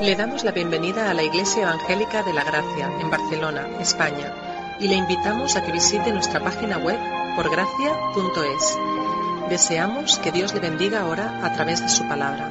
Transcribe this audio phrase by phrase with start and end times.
[0.00, 4.88] Le damos la bienvenida a la Iglesia Evangélica de la Gracia en Barcelona, España, y
[4.88, 6.98] le invitamos a que visite nuestra página web
[7.36, 8.78] porgracia.es.
[9.48, 12.50] Deseamos que Dios le bendiga ahora a través de su palabra.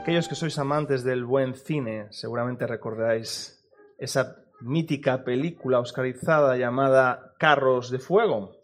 [0.00, 3.64] Aquellos que sois amantes del buen cine, seguramente recordáis
[3.96, 8.56] esa mítica película oscarizada llamada Carros de Fuego.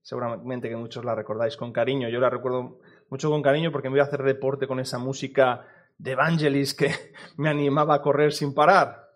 [0.00, 2.08] Seguramente que muchos la recordáis con cariño.
[2.08, 2.80] Yo la recuerdo
[3.10, 5.66] mucho con cariño porque me voy a hacer deporte con esa música
[5.98, 6.92] de Evangelis que
[7.36, 9.10] me animaba a correr sin parar.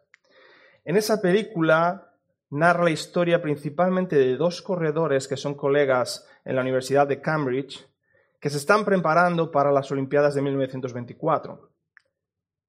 [0.85, 2.15] En esa película
[2.51, 7.87] narra la historia principalmente de dos corredores que son colegas en la Universidad de Cambridge
[8.41, 11.71] que se están preparando para las Olimpiadas de 1924.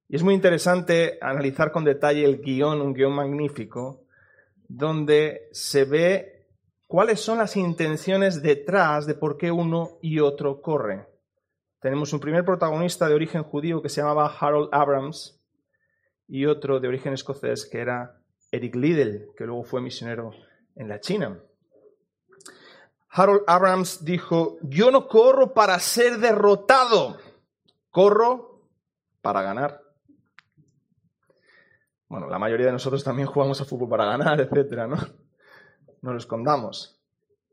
[0.07, 4.05] Y es muy interesante analizar con detalle el guion, un guion magnífico,
[4.67, 6.47] donde se ve
[6.87, 11.05] cuáles son las intenciones detrás de por qué uno y otro corren.
[11.79, 15.39] Tenemos un primer protagonista de origen judío que se llamaba Harold Abrams
[16.27, 18.21] y otro de origen escocés que era
[18.51, 20.31] Eric Liddell, que luego fue misionero
[20.75, 21.39] en la China.
[23.11, 27.17] Harold Abrams dijo, yo no corro para ser derrotado,
[27.89, 28.65] corro
[29.21, 29.81] para ganar.
[32.07, 34.97] Bueno, la mayoría de nosotros también jugamos a fútbol para ganar, etcétera, ¿no?
[36.01, 37.01] No lo escondamos.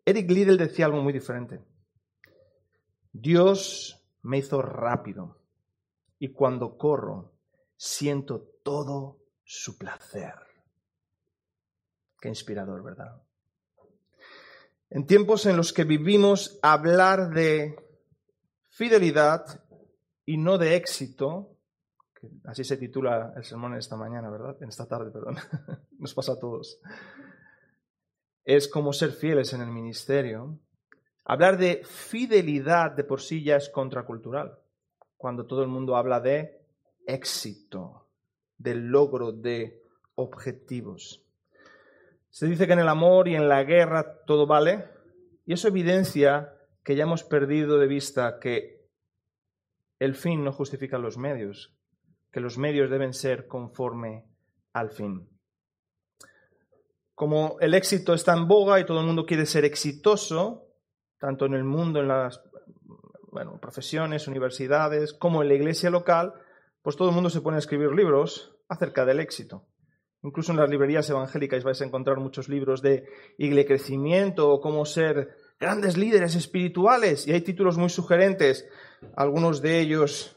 [0.04, 1.60] Eric Liddell decía algo muy diferente.
[3.12, 3.95] Dios
[4.26, 5.38] me hizo rápido
[6.18, 7.32] y cuando corro
[7.76, 10.34] siento todo su placer.
[12.20, 13.22] Qué inspirador, ¿verdad?
[14.90, 17.76] En tiempos en los que vivimos, hablar de
[18.68, 19.64] fidelidad
[20.24, 21.56] y no de éxito
[22.44, 24.56] Así se titula el sermón en esta mañana, ¿verdad?
[24.60, 25.36] En esta tarde, perdón.
[25.98, 26.80] Nos pasa a todos.
[28.44, 30.58] Es como ser fieles en el ministerio.
[31.28, 34.58] Hablar de fidelidad de por sí ya es contracultural.
[35.16, 36.64] Cuando todo el mundo habla de
[37.04, 38.08] éxito,
[38.56, 39.82] del logro de
[40.14, 41.24] objetivos.
[42.30, 44.88] Se dice que en el amor y en la guerra todo vale,
[45.44, 46.52] y eso evidencia
[46.84, 48.88] que ya hemos perdido de vista que
[49.98, 51.74] el fin no justifica los medios,
[52.30, 54.26] que los medios deben ser conforme
[54.72, 55.28] al fin.
[57.14, 60.65] Como el éxito está en boga y todo el mundo quiere ser exitoso,
[61.18, 62.40] tanto en el mundo, en las
[63.30, 66.34] bueno, profesiones, universidades, como en la iglesia local,
[66.82, 69.66] pues todo el mundo se pone a escribir libros acerca del éxito.
[70.22, 73.06] Incluso en las librerías evangélicas vais a encontrar muchos libros de
[73.66, 78.66] crecimiento o cómo ser grandes líderes espirituales y hay títulos muy sugerentes.
[79.14, 80.36] Algunos de ellos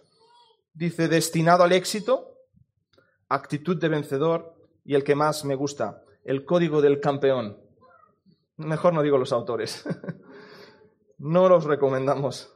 [0.73, 2.35] dice destinado al éxito,
[3.29, 7.57] actitud de vencedor y el que más me gusta, el código del campeón.
[8.57, 9.85] Mejor no digo los autores.
[11.19, 12.52] no los recomendamos.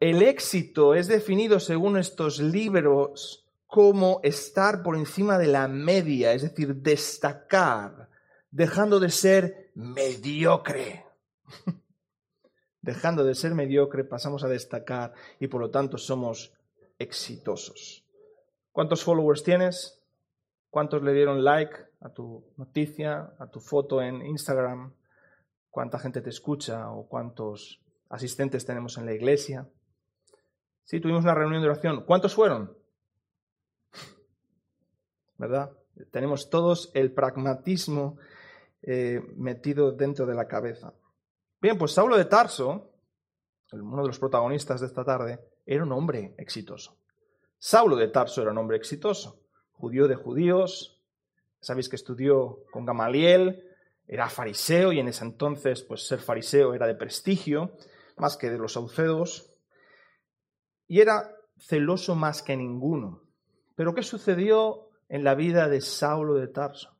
[0.00, 6.42] El éxito es definido según estos libros como estar por encima de la media, es
[6.42, 8.10] decir, destacar,
[8.50, 11.04] dejando de ser mediocre.
[12.82, 16.52] dejando de ser mediocre pasamos a destacar y por lo tanto somos
[16.98, 18.04] exitosos.
[18.72, 20.02] ¿Cuántos followers tienes?
[20.70, 24.92] ¿Cuántos le dieron like a tu noticia, a tu foto en Instagram?
[25.76, 29.68] ¿Cuánta gente te escucha o cuántos asistentes tenemos en la iglesia?
[30.84, 32.02] Sí, tuvimos una reunión de oración.
[32.06, 32.74] ¿Cuántos fueron?
[35.36, 35.70] ¿Verdad?
[36.10, 38.16] Tenemos todos el pragmatismo
[38.80, 40.94] eh, metido dentro de la cabeza.
[41.60, 42.94] Bien, pues Saulo de Tarso,
[43.72, 46.96] uno de los protagonistas de esta tarde, era un hombre exitoso.
[47.58, 51.02] Saulo de Tarso era un hombre exitoso, judío de judíos,
[51.60, 53.65] sabéis que estudió con Gamaliel,
[54.08, 57.76] era fariseo y en ese entonces pues ser fariseo era de prestigio,
[58.16, 59.52] más que de los saucedos,
[60.86, 63.22] y era celoso más que ninguno.
[63.74, 66.96] Pero ¿qué sucedió en la vida de Saulo de Tarso?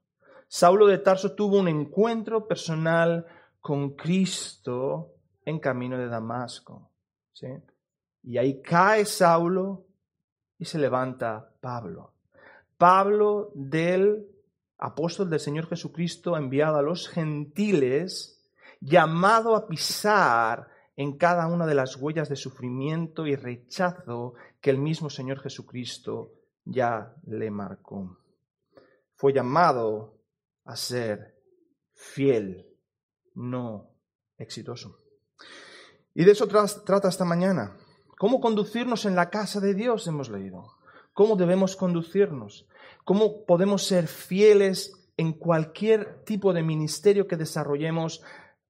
[0.49, 3.27] Saulo de Tarso tuvo un encuentro personal
[3.61, 5.15] con Cristo
[5.45, 6.91] en camino de Damasco.
[8.22, 9.86] Y ahí cae Saulo
[10.59, 12.15] y se levanta Pablo.
[12.77, 14.27] Pablo del
[14.78, 18.43] apóstol del Señor Jesucristo enviado a los gentiles,
[18.81, 24.78] llamado a pisar en cada una de las huellas de sufrimiento y rechazo que el
[24.78, 26.33] mismo Señor Jesucristo
[26.65, 28.19] ya le marcó.
[29.15, 30.19] Fue llamado
[30.65, 31.37] a ser
[31.95, 32.67] fiel,
[33.34, 33.91] no
[34.37, 34.99] exitoso.
[36.15, 37.77] Y de eso trata esta mañana.
[38.19, 40.07] ¿Cómo conducirnos en la casa de Dios?
[40.07, 40.65] Hemos leído.
[41.13, 42.67] ¿Cómo debemos conducirnos?
[43.07, 48.21] ¿Cómo podemos ser fieles en cualquier tipo de ministerio que desarrollemos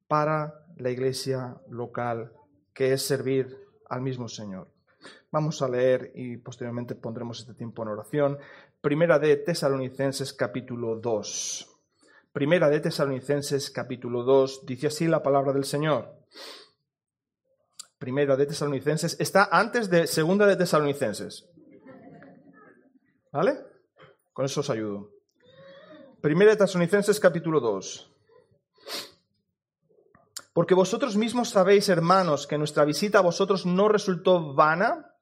[0.07, 2.33] para la iglesia local,
[2.75, 3.57] que es servir
[3.89, 4.69] al mismo Señor.
[5.31, 8.39] Vamos a leer y posteriormente pondremos este tiempo en oración.
[8.83, 11.73] Primera de Tesalonicenses capítulo 2.
[12.31, 16.15] Primera de Tesalonicenses capítulo 2 dice así la palabra del Señor.
[17.99, 21.49] Primera de Tesalonicenses está antes de Segunda de Tesalonicenses.
[23.33, 23.76] ¿Vale?
[24.37, 25.09] Con eso os ayudo.
[26.21, 28.13] Primera de Tesalonicenses capítulo 2.
[30.53, 35.15] Porque vosotros mismos sabéis, hermanos, que nuestra visita a vosotros no resultó vana,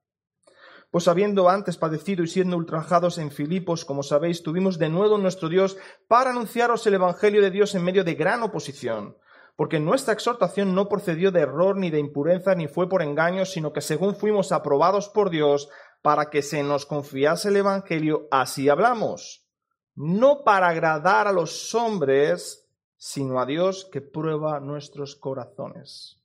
[0.90, 5.48] pues habiendo antes padecido y siendo ultrajados en Filipos, como sabéis, tuvimos de nuevo nuestro
[5.48, 5.76] Dios
[6.08, 9.16] para anunciaros el Evangelio de Dios en medio de gran oposición.
[9.54, 13.72] Porque nuestra exhortación no procedió de error ni de impureza ni fue por engaño, sino
[13.72, 15.68] que según fuimos aprobados por Dios
[16.04, 19.48] para que se nos confiase el Evangelio, así hablamos.
[19.94, 22.68] No para agradar a los hombres,
[22.98, 26.20] sino a Dios que prueba nuestros corazones.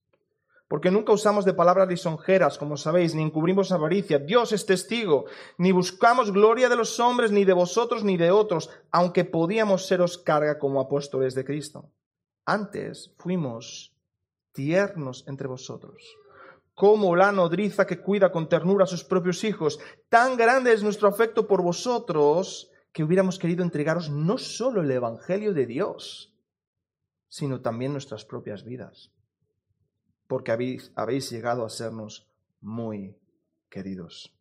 [0.67, 4.19] Porque nunca usamos de palabras lisonjeras, como sabéis, ni encubrimos avaricia.
[4.19, 5.27] Dios es testigo.
[5.57, 10.17] Ni buscamos gloria de los hombres, ni de vosotros, ni de otros, aunque podíamos seros
[10.17, 11.89] carga como apóstoles de Cristo.
[12.45, 13.95] Antes fuimos
[14.51, 16.03] tiernos entre vosotros,
[16.79, 19.81] como la nodriza que cuida con ternura a sus propios hijos.
[20.07, 25.53] Tan grande es nuestro afecto por vosotros que hubiéramos querido entregaros no solo el Evangelio
[25.53, 26.33] de Dios,
[27.27, 29.11] sino también nuestras propias vidas,
[30.25, 32.25] porque habéis, habéis llegado a sernos
[32.61, 33.13] muy
[33.69, 34.33] queridos.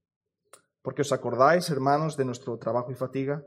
[0.88, 3.44] Porque os acordáis, hermanos, de nuestro trabajo y fatiga,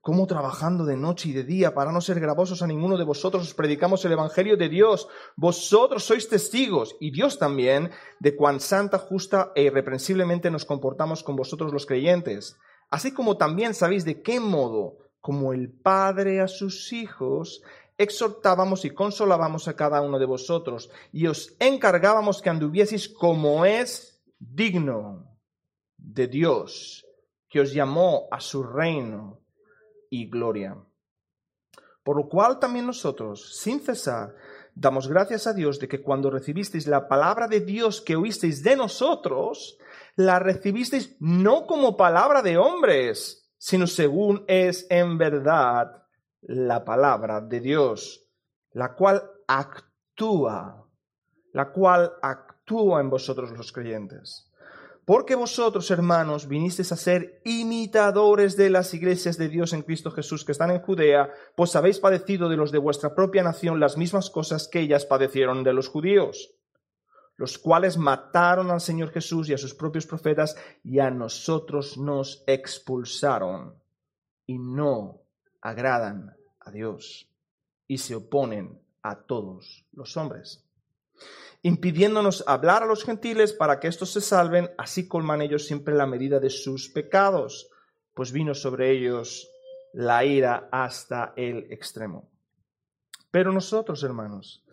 [0.00, 3.42] cómo trabajando de noche y de día para no ser gravosos a ninguno de vosotros
[3.42, 5.08] os predicamos el Evangelio de Dios.
[5.34, 11.34] Vosotros sois testigos, y Dios también, de cuán santa, justa e irreprensiblemente nos comportamos con
[11.34, 12.58] vosotros los creyentes.
[12.90, 17.60] Así como también sabéis de qué modo, como el Padre a sus hijos,
[17.98, 24.22] exhortábamos y consolábamos a cada uno de vosotros y os encargábamos que anduvieseis como es
[24.38, 25.33] digno
[26.04, 27.06] de Dios,
[27.48, 29.40] que os llamó a su reino
[30.10, 30.76] y gloria.
[32.02, 34.34] Por lo cual también nosotros, sin cesar,
[34.74, 38.76] damos gracias a Dios de que cuando recibisteis la palabra de Dios que oísteis de
[38.76, 39.78] nosotros,
[40.16, 46.04] la recibisteis no como palabra de hombres, sino según es en verdad
[46.42, 48.28] la palabra de Dios,
[48.72, 50.86] la cual actúa,
[51.52, 54.50] la cual actúa en vosotros los creyentes.
[55.04, 60.44] Porque vosotros, hermanos, vinisteis a ser imitadores de las iglesias de Dios en Cristo Jesús
[60.44, 64.30] que están en Judea, pues habéis padecido de los de vuestra propia nación las mismas
[64.30, 66.54] cosas que ellas padecieron de los judíos,
[67.36, 72.42] los cuales mataron al Señor Jesús y a sus propios profetas y a nosotros nos
[72.46, 73.74] expulsaron
[74.46, 75.20] y no
[75.60, 77.28] agradan a Dios
[77.86, 80.63] y se oponen a todos los hombres,
[81.62, 86.06] impidiéndonos hablar a los gentiles para que éstos se salven, así colman ellos siempre la
[86.06, 87.70] medida de sus pecados,
[88.12, 89.50] pues vino sobre ellos
[89.94, 92.30] la ira hasta el extremo.
[93.30, 94.64] Pero nosotros, hermanos,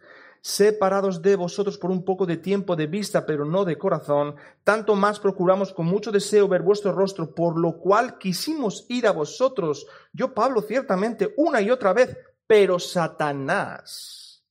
[0.41, 4.95] separados de vosotros por un poco de tiempo de vista, pero no de corazón, tanto
[4.95, 9.85] más procuramos con mucho deseo ver vuestro rostro, por lo cual quisimos ir a vosotros,
[10.11, 14.43] yo Pablo ciertamente, una y otra vez, pero Satanás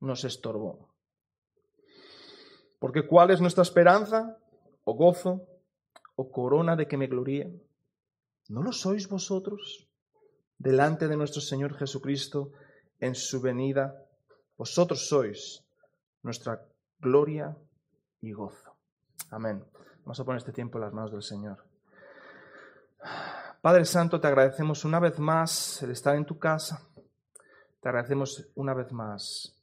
[0.00, 0.91] nos estorbó.
[2.82, 4.36] Porque ¿cuál es nuestra esperanza?
[4.82, 5.46] ¿O gozo?
[6.16, 7.62] ¿O corona de que me gloríe?
[8.48, 9.86] ¿No lo sois vosotros?
[10.58, 12.50] Delante de nuestro Señor Jesucristo
[12.98, 14.04] en su venida
[14.58, 15.62] vosotros sois
[16.24, 16.60] nuestra
[16.98, 17.56] gloria
[18.20, 18.74] y gozo.
[19.30, 19.64] Amén.
[20.04, 21.58] Vamos a poner este tiempo en las manos del Señor.
[23.60, 26.82] Padre Santo, te agradecemos una vez más el estar en tu casa.
[27.80, 29.56] Te agradecemos una vez más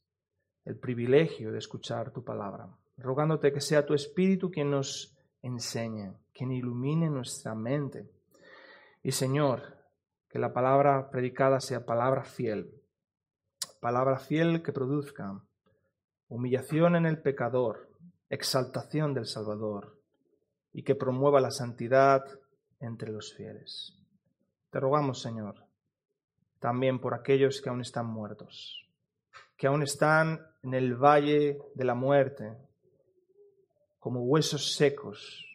[0.63, 6.51] el privilegio de escuchar tu palabra, rogándote que sea tu Espíritu quien nos enseñe, quien
[6.51, 8.09] ilumine nuestra mente.
[9.03, 9.77] Y Señor,
[10.29, 12.73] que la palabra predicada sea palabra fiel,
[13.79, 15.41] palabra fiel que produzca
[16.27, 17.89] humillación en el pecador,
[18.29, 19.97] exaltación del Salvador
[20.71, 22.23] y que promueva la santidad
[22.79, 23.97] entre los fieles.
[24.69, 25.55] Te rogamos, Señor,
[26.59, 28.87] también por aquellos que aún están muertos,
[29.57, 32.55] que aún están en el valle de la muerte,
[33.99, 35.45] como huesos secos,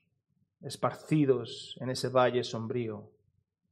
[0.61, 3.11] esparcidos en ese valle sombrío,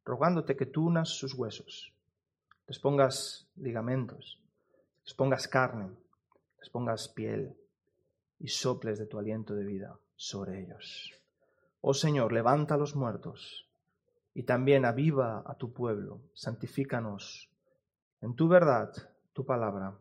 [0.05, 1.93] rogándote que tú unas sus huesos,
[2.67, 4.41] les pongas ligamentos,
[5.05, 5.91] les pongas carne,
[6.59, 7.57] les pongas piel
[8.39, 11.13] y soples de tu aliento de vida sobre ellos.
[11.81, 13.69] Oh Señor, levanta a los muertos
[14.35, 17.51] y también aviva a tu pueblo, santifícanos.
[18.21, 18.93] En tu verdad,
[19.33, 19.99] tu palabra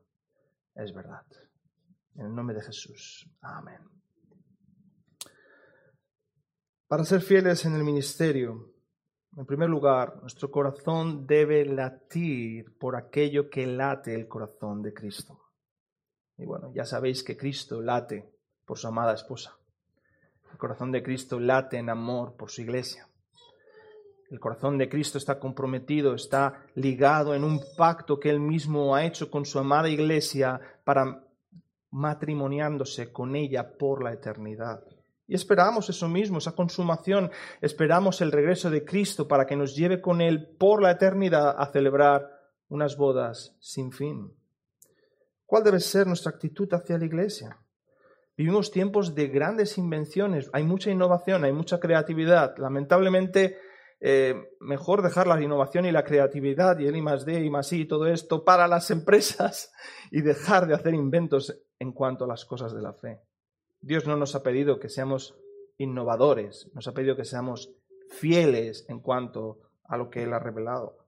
[0.76, 1.26] es verdad.
[2.16, 3.28] En el nombre de Jesús.
[3.42, 4.01] Amén.
[6.92, 8.74] Para ser fieles en el ministerio,
[9.38, 15.40] en primer lugar, nuestro corazón debe latir por aquello que late el corazón de Cristo.
[16.38, 18.30] Y bueno, ya sabéis que Cristo late
[18.66, 19.58] por su amada esposa.
[20.52, 23.08] El corazón de Cristo late en amor por su iglesia.
[24.30, 29.06] El corazón de Cristo está comprometido, está ligado en un pacto que él mismo ha
[29.06, 31.24] hecho con su amada iglesia para
[31.90, 34.84] matrimoniándose con ella por la eternidad.
[35.32, 37.32] Y esperamos eso mismo, esa consumación.
[37.62, 41.68] Esperamos el regreso de Cristo para que nos lleve con Él por la eternidad a
[41.68, 42.28] celebrar
[42.68, 44.36] unas bodas sin fin.
[45.46, 47.58] ¿Cuál debe ser nuestra actitud hacia la Iglesia?
[48.36, 52.58] Vivimos tiempos de grandes invenciones, hay mucha innovación, hay mucha creatividad.
[52.58, 53.58] Lamentablemente,
[54.02, 57.72] eh, mejor dejar la innovación y la creatividad y el I más D y más
[57.72, 59.72] I todo esto para las empresas
[60.12, 63.22] y dejar de hacer inventos en cuanto a las cosas de la fe.
[63.82, 65.36] Dios no nos ha pedido que seamos
[65.78, 67.74] innovadores, nos ha pedido que seamos
[68.10, 71.08] fieles en cuanto a lo que Él ha revelado.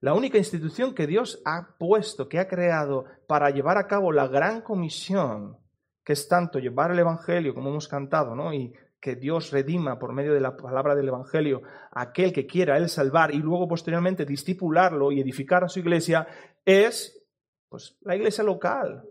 [0.00, 4.28] La única institución que Dios ha puesto, que ha creado para llevar a cabo la
[4.28, 5.56] gran comisión,
[6.04, 8.52] que es tanto llevar el Evangelio, como hemos cantado, ¿no?
[8.52, 12.76] y que Dios redima por medio de la palabra del Evangelio a aquel que quiera
[12.76, 16.26] Él salvar y luego posteriormente discipularlo y edificar a su iglesia,
[16.64, 17.22] es
[17.68, 19.04] pues, la iglesia local,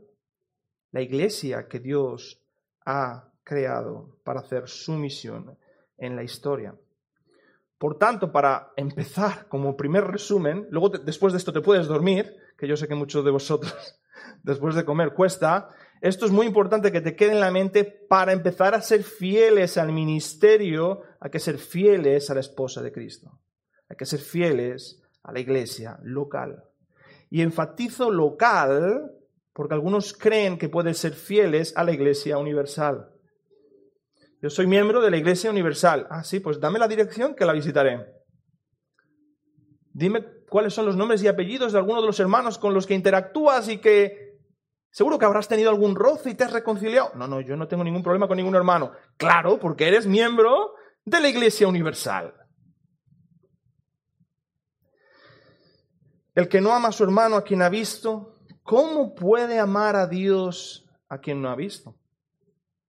[0.91, 2.42] la iglesia que Dios
[2.85, 5.57] ha creado para hacer su misión
[5.97, 6.75] en la historia.
[7.77, 12.67] Por tanto, para empezar como primer resumen, luego después de esto te puedes dormir, que
[12.67, 13.99] yo sé que muchos de vosotros
[14.43, 15.69] después de comer cuesta,
[16.01, 19.77] esto es muy importante que te quede en la mente para empezar a ser fieles
[19.77, 23.39] al ministerio, hay que ser fieles a la esposa de Cristo,
[23.89, 26.63] hay que ser fieles a la iglesia local.
[27.29, 29.11] Y enfatizo local
[29.53, 33.09] porque algunos creen que pueden ser fieles a la Iglesia Universal.
[34.41, 36.07] Yo soy miembro de la Iglesia Universal.
[36.09, 38.05] Ah, sí, pues dame la dirección que la visitaré.
[39.93, 42.95] Dime cuáles son los nombres y apellidos de algunos de los hermanos con los que
[42.95, 44.39] interactúas y que
[44.91, 47.11] seguro que habrás tenido algún roce y te has reconciliado.
[47.15, 48.91] No, no, yo no tengo ningún problema con ningún hermano.
[49.17, 50.73] Claro, porque eres miembro
[51.05, 52.33] de la Iglesia Universal.
[56.35, 58.32] El que no ama a su hermano a quien ha visto,
[58.63, 61.95] ¿Cómo puede amar a Dios a quien no ha visto?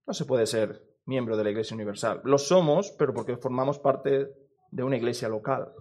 [0.07, 2.21] No se puede ser miembro de la Iglesia Universal.
[2.23, 4.29] Lo somos, pero porque formamos parte
[4.71, 5.73] de una iglesia local.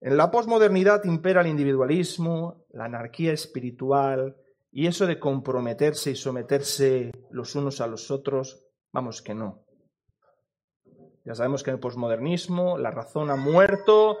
[0.00, 4.36] En la posmodernidad impera el individualismo, la anarquía espiritual
[4.72, 9.62] y eso de comprometerse y someterse los unos a los otros, vamos que no.
[11.24, 14.18] Ya sabemos que en el posmodernismo la razón ha muerto,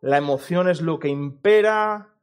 [0.00, 2.15] la emoción es lo que impera,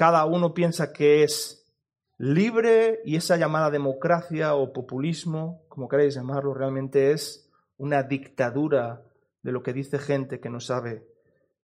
[0.00, 1.70] cada uno piensa que es
[2.16, 9.02] libre y esa llamada democracia o populismo, como queréis llamarlo, realmente es una dictadura
[9.42, 11.06] de lo que dice gente que no sabe,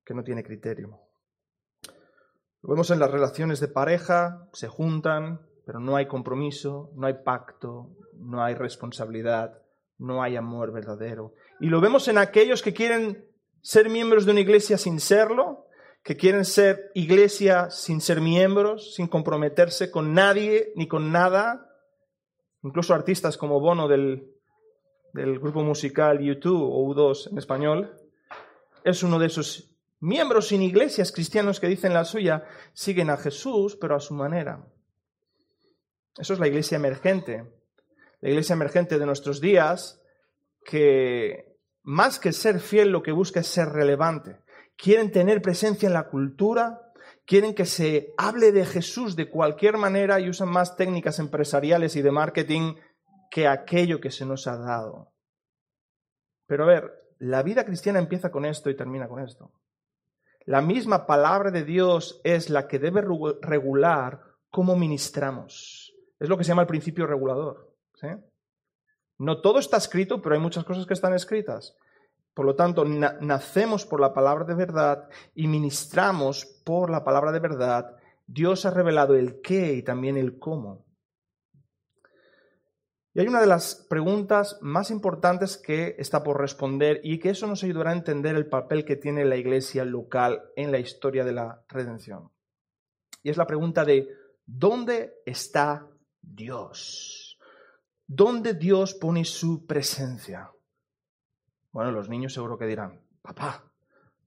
[0.05, 1.01] que no tiene criterio.
[2.61, 7.15] Lo vemos en las relaciones de pareja, se juntan, pero no hay compromiso, no hay
[7.25, 7.89] pacto,
[8.19, 9.63] no hay responsabilidad,
[9.97, 11.33] no hay amor verdadero.
[11.59, 13.31] Y lo vemos en aquellos que quieren
[13.63, 15.66] ser miembros de una iglesia sin serlo,
[16.07, 21.75] que quieren ser iglesia sin ser miembros, sin comprometerse con nadie ni con nada,
[22.63, 24.33] incluso artistas como Bono del,
[25.13, 27.97] grupo musical U2 o U2 en español,
[28.85, 33.75] es uno de esos miembros sin iglesias cristianos que dicen la suya, siguen a Jesús,
[33.75, 34.65] pero a su manera.
[36.17, 37.51] Eso es la iglesia emergente,
[38.21, 40.01] la iglesia emergente de nuestros días,
[40.65, 44.46] que más que ser fiel lo que busca es ser relevante
[44.77, 46.93] quieren tener presencia en la cultura,
[47.25, 52.03] quieren que se hable de Jesús de cualquier manera y usan más técnicas empresariales y
[52.03, 52.75] de marketing
[53.31, 55.13] que aquello que se nos ha dado.
[56.47, 59.51] Pero a ver, la vida cristiana empieza con esto y termina con esto.
[60.45, 63.03] La misma palabra de Dios es la que debe
[63.43, 65.93] regular cómo ministramos.
[66.21, 67.75] Es lo que se llama el principio regulador.
[69.19, 71.77] No todo está escrito, pero hay muchas cosas que están escritas.
[72.37, 77.41] Por lo tanto, nacemos por la palabra de verdad y ministramos por la palabra de
[77.41, 77.97] verdad.
[78.27, 80.85] Dios ha revelado el qué y también el cómo.
[83.15, 87.47] Y hay una de las preguntas más importantes que está por responder y que eso
[87.47, 91.33] nos ayudará a entender el papel que tiene la iglesia local en la historia de
[91.33, 92.31] la redención.
[93.23, 94.11] Y es la pregunta de
[94.45, 95.89] ¿dónde está
[96.21, 97.39] Dios?
[98.07, 100.51] ¿Dónde Dios pone su presencia?
[101.77, 103.63] Bueno, los niños seguro que dirán, papá,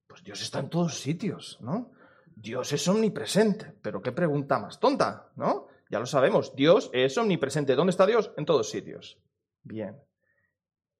[0.05, 1.89] pues Dios está en todos sitios, ¿no?
[2.35, 5.65] Dios es omnipresente, pero qué pregunta más tonta, ¿no?
[5.89, 7.73] Ya lo sabemos, Dios es omnipresente.
[7.73, 8.31] ¿Dónde está Dios?
[8.37, 9.17] En todos sitios.
[9.63, 9.99] Bien.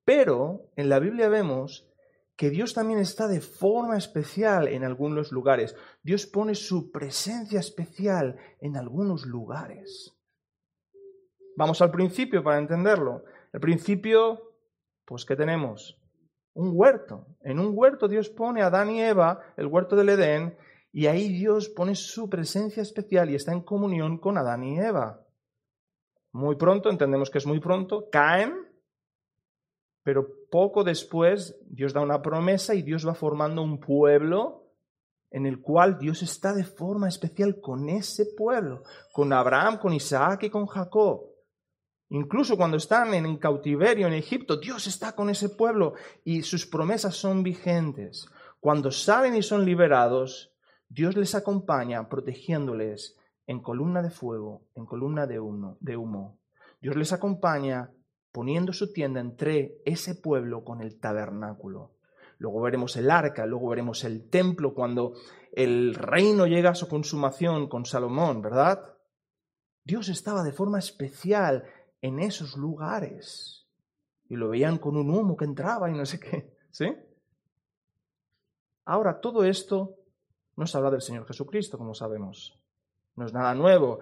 [0.03, 1.87] Pero en la Biblia vemos
[2.35, 5.75] que Dios también está de forma especial en algunos lugares.
[6.01, 10.17] Dios pone su presencia especial en algunos lugares.
[11.55, 13.23] Vamos al principio para entenderlo.
[13.53, 14.55] El principio,
[15.05, 15.98] pues, ¿qué tenemos?
[16.59, 17.25] Un huerto.
[17.39, 20.57] En un huerto Dios pone a Adán y Eva, el huerto del Edén,
[20.91, 25.25] y ahí Dios pone su presencia especial y está en comunión con Adán y Eva.
[26.33, 28.53] Muy pronto, entendemos que es muy pronto, caen,
[30.03, 34.73] pero poco después Dios da una promesa y Dios va formando un pueblo
[35.31, 40.43] en el cual Dios está de forma especial con ese pueblo, con Abraham, con Isaac
[40.43, 41.21] y con Jacob.
[42.09, 47.15] Incluso cuando están en cautiverio en Egipto, Dios está con ese pueblo y sus promesas
[47.15, 48.27] son vigentes.
[48.59, 50.51] Cuando salen y son liberados,
[50.87, 56.39] Dios les acompaña protegiéndoles en columna de fuego, en columna de humo.
[56.81, 57.91] Dios les acompaña
[58.31, 61.95] poniendo su tienda entre ese pueblo con el tabernáculo.
[62.37, 65.13] Luego veremos el arca, luego veremos el templo cuando
[65.51, 68.95] el reino llega a su consumación con Salomón, ¿verdad?
[69.83, 71.65] Dios estaba de forma especial
[72.01, 73.67] en esos lugares
[74.29, 76.95] y lo veían con un humo que entraba y no sé qué, ¿sí?
[78.85, 79.95] Ahora, todo esto
[80.55, 82.59] nos habla del Señor Jesucristo, como sabemos.
[83.15, 83.99] No es nada nuevo.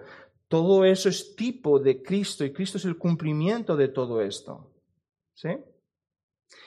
[0.48, 4.70] Todo eso es tipo de Cristo y Cristo es el cumplimiento de todo esto.
[5.34, 5.50] ¿Sí?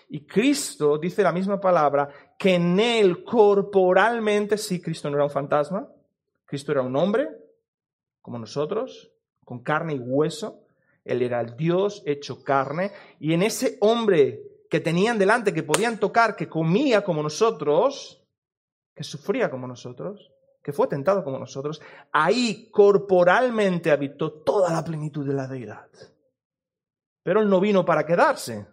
[0.10, 5.32] Y Cristo dice la misma palabra que en él corporalmente, sí, Cristo no era un
[5.32, 5.90] fantasma,
[6.46, 7.30] Cristo era un hombre,
[8.22, 9.12] como nosotros,
[9.44, 10.60] con carne y hueso,
[11.04, 16.00] él era el Dios hecho carne, y en ese hombre que tenían delante, que podían
[16.00, 18.24] tocar, que comía como nosotros,
[18.96, 20.32] que sufría como nosotros,
[20.64, 21.82] que fue tentado como nosotros,
[22.12, 25.88] ahí corporalmente habitó toda la plenitud de la deidad.
[27.24, 28.68] Pero él no vino para quedarse.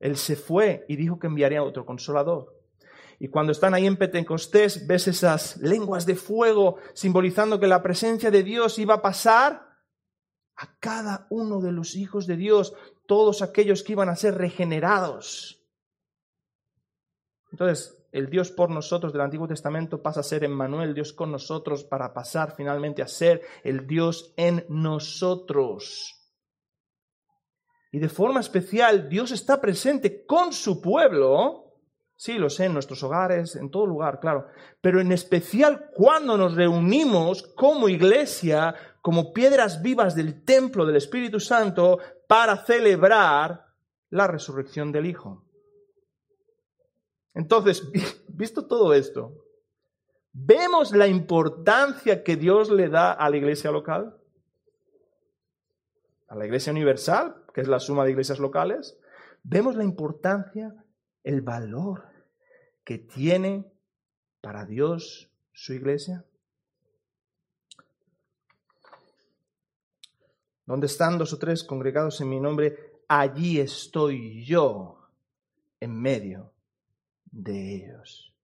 [0.00, 2.54] Él se fue y dijo que enviaría a otro consolador.
[3.18, 8.30] Y cuando están ahí en Pentecostés, ves esas lenguas de fuego simbolizando que la presencia
[8.30, 9.67] de Dios iba a pasar
[10.58, 12.74] a cada uno de los hijos de Dios,
[13.06, 15.64] todos aquellos que iban a ser regenerados.
[17.52, 21.84] Entonces, el Dios por nosotros del Antiguo Testamento pasa a ser Emmanuel, Dios con nosotros,
[21.84, 26.14] para pasar finalmente a ser el Dios en nosotros.
[27.92, 31.68] Y de forma especial, Dios está presente con su pueblo.
[32.16, 34.48] Sí, lo sé, en nuestros hogares, en todo lugar, claro.
[34.80, 41.40] Pero en especial cuando nos reunimos como iglesia, como piedras vivas del templo del Espíritu
[41.40, 43.66] Santo, para celebrar
[44.10, 45.44] la resurrección del Hijo.
[47.34, 47.82] Entonces,
[48.28, 49.44] visto todo esto,
[50.32, 54.16] ¿vemos la importancia que Dios le da a la iglesia local?
[56.28, 58.98] ¿A la iglesia universal, que es la suma de iglesias locales?
[59.42, 60.74] ¿Vemos la importancia,
[61.22, 62.04] el valor
[62.84, 63.72] que tiene
[64.40, 66.24] para Dios su iglesia?
[70.68, 74.98] Donde están dos o tres congregados en mi nombre, allí estoy yo
[75.80, 76.52] en medio
[77.24, 78.34] de ellos.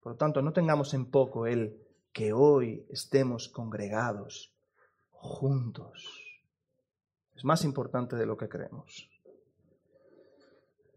[0.00, 1.76] Por lo tanto, no tengamos en poco el
[2.12, 4.54] que hoy estemos congregados
[5.10, 6.06] juntos.
[7.34, 9.10] Es más importante de lo que creemos.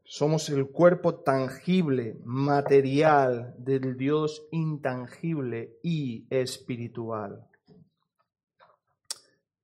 [0.04, 7.48] Somos el cuerpo tangible, material del Dios intangible y espiritual.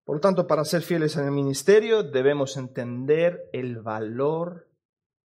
[0.09, 4.67] Por lo tanto, para ser fieles en el ministerio debemos entender el valor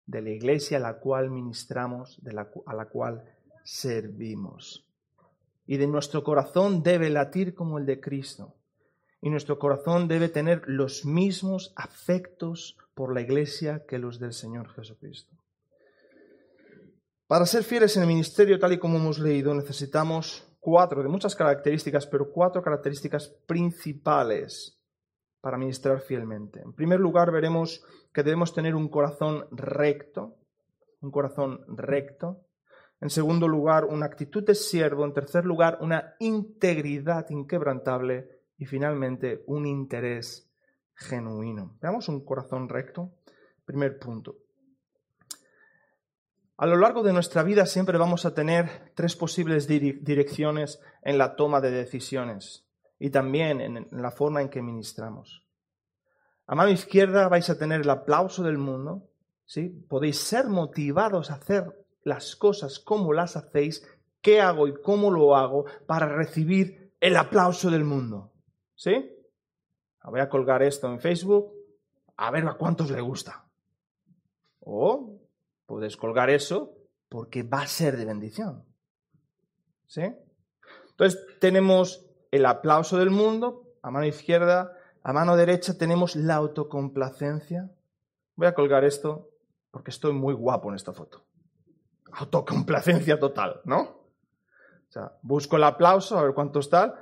[0.05, 2.17] de la iglesia a la cual ministramos,
[2.65, 3.25] a la cual
[3.65, 4.87] servimos.
[5.67, 8.55] Y de nuestro corazón debe latir como el de Cristo.
[9.21, 14.69] Y nuestro corazón debe tener los mismos afectos por la iglesia que los del Señor
[14.69, 15.35] Jesucristo.
[17.27, 21.35] Para ser fieles en el ministerio, tal y como hemos leído, necesitamos cuatro, de muchas
[21.35, 24.79] características, pero cuatro características principales
[25.41, 26.61] para ministrar fielmente.
[26.61, 30.35] En primer lugar, veremos que debemos tener un corazón recto,
[31.01, 32.45] un corazón recto.
[33.01, 35.05] En segundo lugar, una actitud de siervo.
[35.05, 38.29] En tercer lugar, una integridad inquebrantable.
[38.59, 40.51] Y finalmente, un interés
[40.93, 41.77] genuino.
[41.81, 43.09] Veamos un corazón recto.
[43.65, 44.35] Primer punto.
[46.61, 51.37] A lo largo de nuestra vida siempre vamos a tener tres posibles direcciones en la
[51.37, 52.67] toma de decisiones
[52.99, 55.45] y también en la forma en que ministramos.
[56.47, 59.07] A mano izquierda vais a tener el aplauso del mundo,
[59.45, 59.69] ¿sí?
[59.69, 63.87] Podéis ser motivados a hacer las cosas como las hacéis,
[64.19, 68.33] qué hago y cómo lo hago para recibir el aplauso del mundo,
[68.75, 69.15] ¿sí?
[70.03, 71.53] voy a colgar esto en Facebook,
[72.17, 73.45] a ver a cuántos le gusta.
[74.59, 75.18] O
[75.69, 76.73] puedes colgar eso
[77.09, 78.65] porque va a ser de bendición.
[79.85, 80.01] ¿Sí?
[80.89, 87.69] Entonces tenemos el aplauso del mundo a mano izquierda, a mano derecha tenemos la autocomplacencia.
[88.35, 89.29] Voy a colgar esto
[89.69, 91.23] porque estoy muy guapo en esta foto.
[92.13, 93.81] Autocomplacencia total, ¿no?
[93.81, 96.95] O sea, busco el aplauso, a ver cuánto está,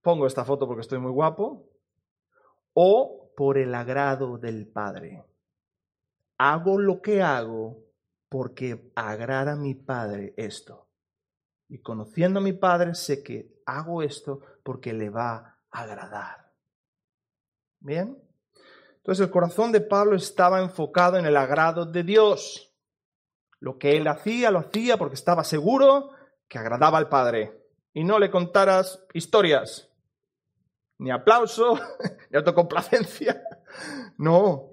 [0.00, 1.68] pongo esta foto porque estoy muy guapo,
[2.72, 5.22] o por el agrado del Padre.
[6.38, 7.87] Hago lo que hago
[8.28, 10.88] porque agrada a mi Padre esto.
[11.68, 15.36] Y conociendo a mi Padre sé que hago esto porque le va
[15.70, 16.52] a agradar.
[17.80, 18.22] ¿Bien?
[18.96, 22.74] Entonces el corazón de Pablo estaba enfocado en el agrado de Dios.
[23.60, 26.10] Lo que él hacía, lo hacía porque estaba seguro
[26.48, 27.66] que agradaba al Padre.
[27.92, 29.90] Y no le contaras historias,
[30.98, 31.78] ni aplauso,
[32.30, 33.42] ni autocomplacencia.
[34.16, 34.72] No,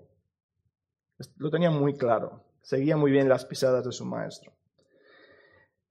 [1.35, 2.43] lo tenía muy claro.
[2.65, 4.51] Seguía muy bien las pisadas de su maestro.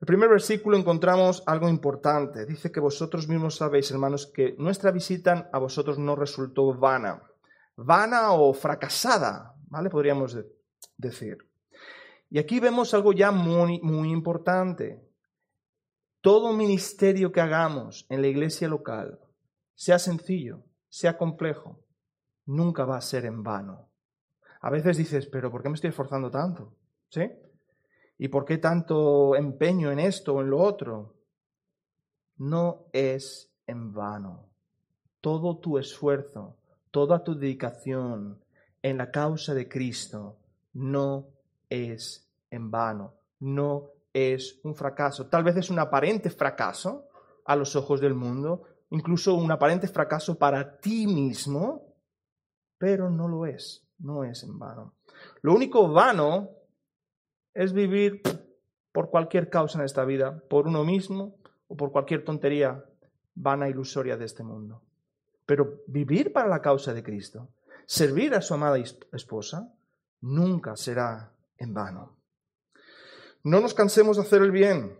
[0.01, 2.45] El primer versículo encontramos algo importante.
[2.45, 7.23] Dice que vosotros mismos sabéis, hermanos, que nuestra visita a vosotros no resultó vana
[7.77, 9.91] vana o fracasada, ¿vale?
[9.91, 10.37] Podríamos
[10.97, 11.39] decir.
[12.31, 15.01] Y aquí vemos algo ya muy, muy importante.
[16.21, 19.21] Todo ministerio que hagamos en la iglesia local,
[19.75, 21.81] sea sencillo, sea complejo,
[22.47, 23.91] nunca va a ser en vano.
[24.65, 26.73] A veces dices, pero ¿por qué me estoy esforzando tanto?
[27.11, 27.31] ¿Sí?
[28.17, 31.17] ¿Y por qué tanto empeño en esto o en lo otro?
[32.39, 34.49] No es en vano.
[35.21, 36.57] Todo tu esfuerzo,
[36.91, 38.43] toda tu dedicación
[38.81, 40.39] en la causa de Cristo
[40.73, 41.27] no
[41.69, 45.27] es en vano, no es un fracaso.
[45.27, 47.11] Tal vez es un aparente fracaso
[47.45, 51.83] a los ojos del mundo, incluso un aparente fracaso para ti mismo,
[52.79, 54.95] pero no lo es, no es en vano.
[55.43, 56.51] Lo único vano
[57.53, 58.23] es vivir
[58.93, 61.37] por cualquier causa en esta vida, por uno mismo
[61.69, 62.85] o por cualquier tontería
[63.35, 64.83] vana ilusoria de este mundo.
[65.47, 67.49] Pero vivir para la causa de Cristo,
[67.87, 69.73] servir a su amada esposa,
[70.21, 72.17] nunca será en vano.
[73.43, 74.99] No nos cansemos de hacer el bien.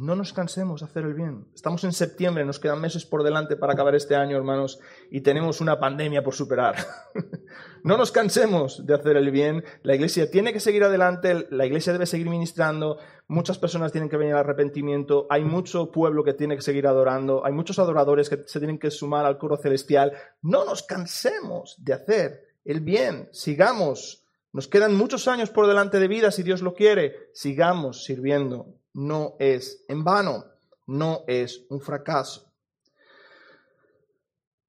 [0.00, 1.48] No nos cansemos de hacer el bien.
[1.52, 4.78] Estamos en septiembre, nos quedan meses por delante para acabar este año, hermanos,
[5.10, 6.76] y tenemos una pandemia por superar.
[7.82, 9.64] no nos cansemos de hacer el bien.
[9.82, 14.16] La iglesia tiene que seguir adelante, la iglesia debe seguir ministrando, muchas personas tienen que
[14.16, 18.44] venir al arrepentimiento, hay mucho pueblo que tiene que seguir adorando, hay muchos adoradores que
[18.46, 20.12] se tienen que sumar al coro celestial.
[20.42, 24.24] No nos cansemos de hacer el bien, sigamos.
[24.52, 29.36] Nos quedan muchos años por delante de vida, si Dios lo quiere, sigamos sirviendo no
[29.38, 30.44] es en vano,
[30.86, 32.48] no es un fracaso.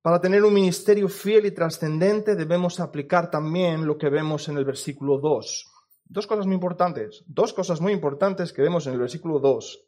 [0.02, 4.66] Para tener un ministerio fiel y trascendente debemos aplicar también lo que vemos en el
[4.66, 5.68] versículo 2.
[6.06, 9.86] Dos cosas muy importantes, dos cosas muy importantes que vemos en el versículo 2.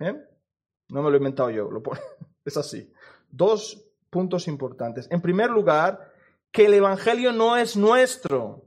[0.00, 1.82] No me lo he inventado yo, lo
[2.44, 2.92] es así.
[3.30, 5.08] Dos puntos importantes.
[5.10, 6.12] En primer lugar,
[6.50, 8.64] que el Evangelio no es nuestro.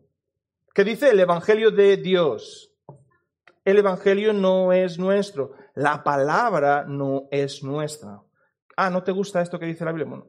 [0.73, 2.70] ¿Qué dice el Evangelio de Dios?
[3.63, 5.53] El Evangelio no es nuestro.
[5.75, 8.21] La palabra no es nuestra.
[8.75, 10.09] Ah, ¿no te gusta esto que dice la Biblia?
[10.09, 10.27] Bueno,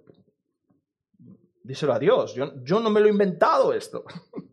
[1.63, 2.35] díselo a Dios.
[2.35, 4.05] Yo, yo no me lo he inventado esto.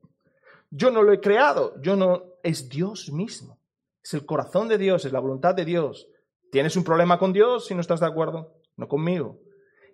[0.71, 1.81] Yo no lo he creado.
[1.81, 2.35] Yo no.
[2.43, 3.59] Es Dios mismo.
[4.03, 6.07] Es el corazón de Dios, es la voluntad de Dios.
[6.51, 8.53] ¿Tienes un problema con Dios si no estás de acuerdo?
[8.77, 9.39] No conmigo.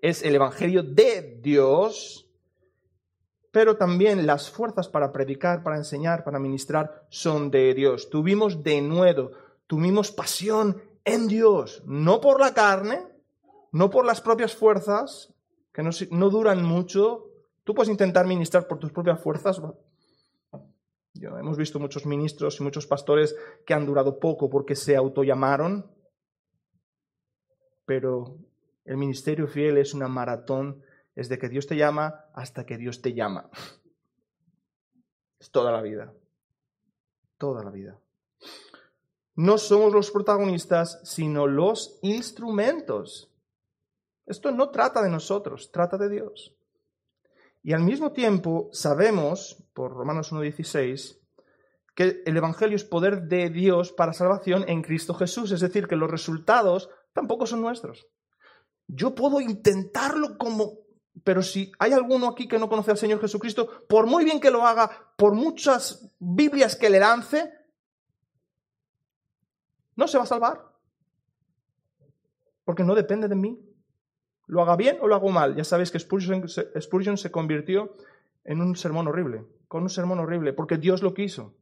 [0.01, 2.24] Es el Evangelio de Dios
[3.55, 8.09] pero también las fuerzas para predicar, para enseñar, para ministrar son de Dios.
[8.09, 9.31] Tuvimos de nuevo,
[9.65, 13.07] tuvimos pasión en Dios, no por la carne,
[13.71, 15.33] no por las propias fuerzas,
[15.71, 17.29] que no, duran mucho.
[17.63, 19.61] Tú puedes intentar ministrar por tus propias fuerzas.
[21.13, 25.89] Yo, hemos visto muchos ministros y muchos pastores que han durado poco porque se autollamaron,
[27.85, 28.35] pero
[28.83, 30.83] el ministerio fiel es una maratón
[31.15, 33.49] es de que Dios te llama hasta que Dios te llama.
[35.39, 36.13] Es toda la vida.
[37.37, 37.99] Toda la vida.
[39.35, 43.31] No somos los protagonistas, sino los instrumentos.
[44.25, 46.55] Esto no trata de nosotros, trata de Dios.
[47.61, 51.19] Y al mismo tiempo sabemos, por Romanos 1.16,
[51.95, 55.51] que el Evangelio es poder de Dios para salvación en Cristo Jesús.
[55.51, 58.07] Es decir, que los resultados tampoco son nuestros.
[58.87, 60.84] Yo puedo intentarlo como
[61.23, 64.51] pero si hay alguno aquí que no conoce al Señor Jesucristo, por muy bien que
[64.51, 67.51] lo haga, por muchas Biblias que le lance,
[69.95, 70.71] no se va a salvar.
[72.63, 73.61] Porque no depende de mí.
[74.47, 75.55] lo haga bien o lo hago mal.
[75.55, 77.93] Ya sabéis que Spurgeon, se convirtió
[78.43, 81.55] en un sermón horrible, con un sermón horrible, porque Dios lo quiso.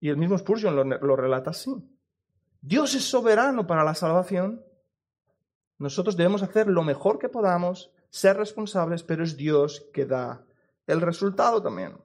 [0.00, 1.74] Y el mismo Spurgeon lo, lo relata así.
[2.60, 4.62] Dios es soberano para la salvación.
[5.78, 10.44] Nosotros debemos hacer lo mejor que podamos, ser responsables, pero es Dios que da
[10.86, 11.96] el resultado también.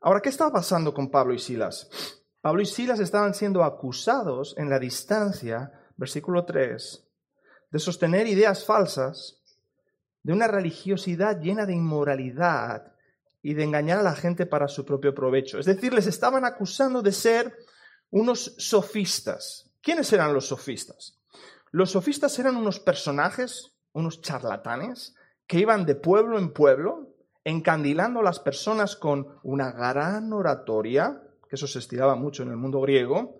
[0.00, 1.88] Ahora, ¿qué estaba pasando con Pablo y Silas?
[2.40, 7.04] Pablo y Silas estaban siendo acusados en la distancia, versículo 3,
[7.70, 9.42] de sostener ideas falsas,
[10.22, 12.92] de una religiosidad llena de inmoralidad
[13.42, 15.58] y de engañar a la gente para su propio provecho.
[15.58, 17.56] Es decir, les estaban acusando de ser
[18.10, 19.70] unos sofistas.
[19.80, 21.18] ¿Quiénes eran los sofistas?
[21.70, 25.14] Los sofistas eran unos personajes, unos charlatanes,
[25.46, 31.56] que iban de pueblo en pueblo, encandilando a las personas con una gran oratoria, que
[31.56, 33.38] eso se estiraba mucho en el mundo griego.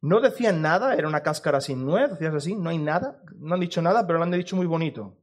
[0.00, 3.60] No decían nada, era una cáscara sin nuez, decías así, no hay nada, no han
[3.60, 5.16] dicho nada, pero lo han dicho muy bonito.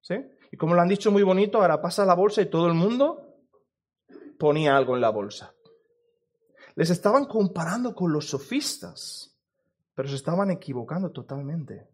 [0.00, 0.14] ¿Sí?
[0.50, 3.36] Y como lo han dicho muy bonito, ahora pasa la bolsa y todo el mundo
[4.38, 5.54] ponía algo en la bolsa.
[6.74, 9.36] Les estaban comparando con los sofistas,
[9.94, 11.88] pero se estaban equivocando totalmente.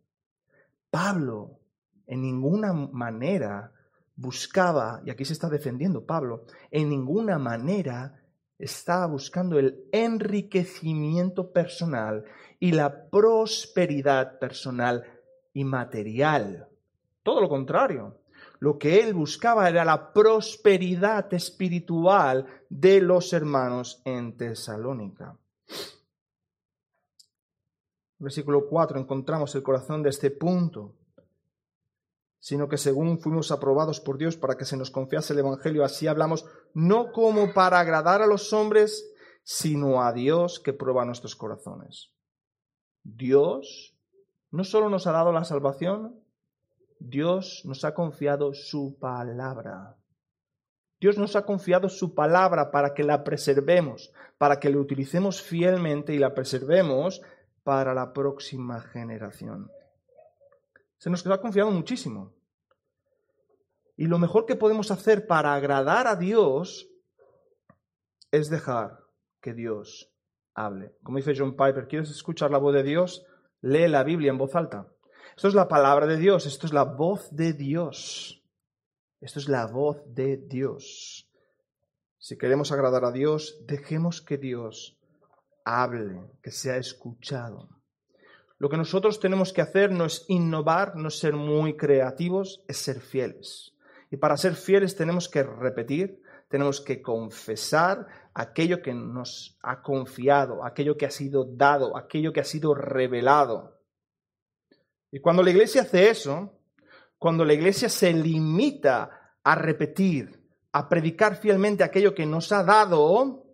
[0.91, 1.61] Pablo
[2.09, 3.73] en ninguna manera
[4.17, 8.21] buscaba, y aquí se está defendiendo Pablo, en ninguna manera
[8.59, 12.25] estaba buscando el enriquecimiento personal
[12.59, 15.05] y la prosperidad personal
[15.53, 16.69] y material.
[17.23, 18.17] Todo lo contrario.
[18.59, 25.37] Lo que él buscaba era la prosperidad espiritual de los hermanos en Tesalónica.
[28.19, 30.98] Versículo 4 encontramos el corazón de este punto
[32.41, 36.07] sino que según fuimos aprobados por Dios para que se nos confiase el Evangelio, así
[36.07, 39.11] hablamos, no como para agradar a los hombres,
[39.43, 42.13] sino a Dios que prueba nuestros corazones.
[43.03, 43.95] Dios
[44.51, 46.21] no solo nos ha dado la salvación,
[46.99, 49.97] Dios nos ha confiado su palabra.
[51.01, 56.13] Dios nos ha confiado su palabra para que la preservemos, para que la utilicemos fielmente
[56.13, 57.23] y la preservemos
[57.63, 59.71] para la próxima generación.
[60.99, 62.35] Se nos ha confiado muchísimo.
[63.97, 66.89] Y lo mejor que podemos hacer para agradar a Dios
[68.31, 69.01] es dejar
[69.41, 70.13] que Dios
[70.55, 70.97] hable.
[71.03, 73.25] Como dice John Piper, ¿quieres escuchar la voz de Dios?
[73.61, 74.93] Lee la Biblia en voz alta.
[75.37, 78.45] Esto es la palabra de Dios, esto es la voz de Dios.
[79.21, 81.29] Esto es la voz de Dios.
[82.19, 84.99] Si queremos agradar a Dios, dejemos que Dios
[85.65, 87.78] hable, que sea escuchado.
[88.59, 92.79] Lo que nosotros tenemos que hacer no es innovar, no es ser muy creativos, es
[92.79, 93.75] ser fieles.
[94.11, 100.65] Y para ser fieles tenemos que repetir, tenemos que confesar aquello que nos ha confiado,
[100.65, 103.79] aquello que ha sido dado, aquello que ha sido revelado.
[105.13, 106.59] Y cuando la iglesia hace eso,
[107.19, 110.43] cuando la iglesia se limita a repetir,
[110.73, 113.45] a predicar fielmente aquello que nos ha dado,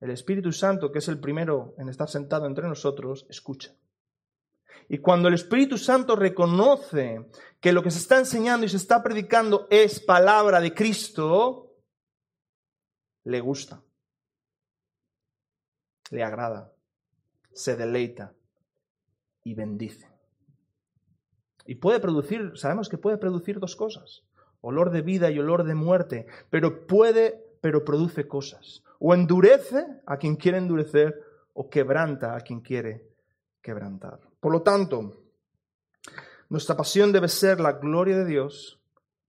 [0.00, 3.74] el Espíritu Santo, que es el primero en estar sentado entre nosotros, escucha.
[4.88, 7.28] Y cuando el Espíritu Santo reconoce
[7.60, 11.74] que lo que se está enseñando y se está predicando es palabra de Cristo,
[13.24, 13.82] le gusta,
[16.10, 16.72] le agrada,
[17.52, 18.32] se deleita
[19.44, 20.08] y bendice.
[21.66, 24.22] Y puede producir, sabemos que puede producir dos cosas,
[24.62, 28.82] olor de vida y olor de muerte, pero puede, pero produce cosas.
[28.98, 31.22] O endurece a quien quiere endurecer
[31.52, 33.06] o quebranta a quien quiere
[33.60, 34.27] quebrantar.
[34.40, 35.22] Por lo tanto,
[36.48, 38.80] nuestra pasión debe ser la gloria de Dios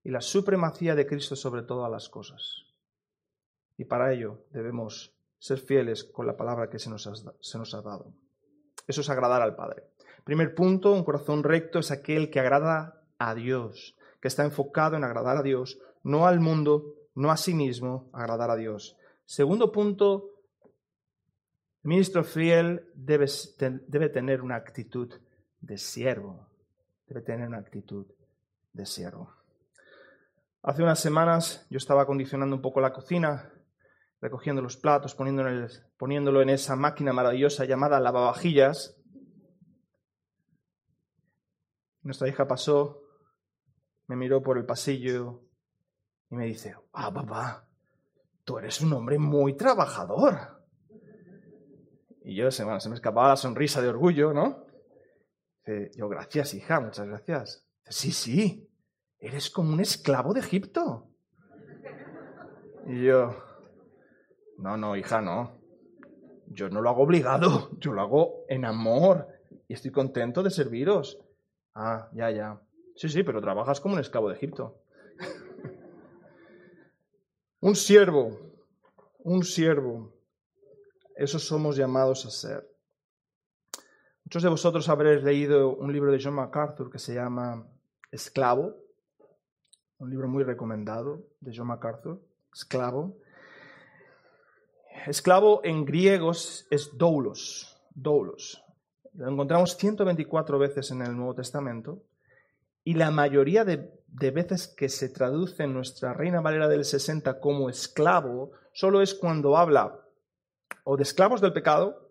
[0.04, 2.66] y la supremacía de Cristo sobre todas las cosas.
[3.78, 7.74] Y para ello debemos ser fieles con la palabra que se nos, ha, se nos
[7.74, 8.14] ha dado.
[8.88, 9.84] Eso es agradar al Padre.
[10.24, 15.04] Primer punto, un corazón recto es aquel que agrada a Dios, que está enfocado en
[15.04, 18.98] agradar a Dios, no al mundo, no a sí mismo, agradar a Dios.
[19.26, 20.39] Segundo punto,
[21.84, 23.28] el ministro fiel debe,
[23.88, 25.14] debe tener una actitud
[25.62, 26.48] de siervo.
[27.08, 28.06] Debe tener una actitud
[28.74, 29.34] de siervo.
[30.62, 33.54] Hace unas semanas yo estaba acondicionando un poco la cocina,
[34.20, 38.98] recogiendo los platos, poniéndolo en, poniéndolo en esa máquina maravillosa llamada lavavajillas.
[42.02, 43.04] Nuestra hija pasó,
[44.08, 45.46] me miró por el pasillo
[46.30, 47.70] y me dice, ah, papá,
[48.44, 50.59] tú eres un hombre muy trabajador.
[52.24, 54.66] Y yo, se, se me escapaba la sonrisa de orgullo, ¿no?
[55.66, 57.66] Dice, yo, gracias, hija, muchas gracias.
[57.86, 58.70] sí, sí,
[59.20, 61.08] eres como un esclavo de Egipto.
[62.88, 63.36] Y yo,
[64.58, 65.60] no, no, hija, no.
[66.48, 69.28] Yo no lo hago obligado, yo lo hago en amor
[69.68, 71.20] y estoy contento de serviros.
[71.76, 72.60] Ah, ya, ya.
[72.96, 74.82] Sí, sí, pero trabajas como un esclavo de Egipto.
[77.62, 78.36] un siervo,
[79.20, 80.19] un siervo.
[81.20, 82.66] Eso somos llamados a ser.
[84.24, 87.68] Muchos de vosotros habréis leído un libro de John MacArthur que se llama
[88.10, 88.78] Esclavo,
[89.98, 92.22] un libro muy recomendado de John MacArthur,
[92.54, 93.18] Esclavo.
[95.08, 98.64] Esclavo en griegos es doulos, doulos.
[99.12, 102.02] Lo encontramos 124 veces en el Nuevo Testamento
[102.86, 107.70] y la mayoría de, veces que se traduce en nuestra Reina Valera del 60 como
[107.70, 110.00] esclavo solo es cuando habla
[110.92, 112.10] o de esclavos del pecado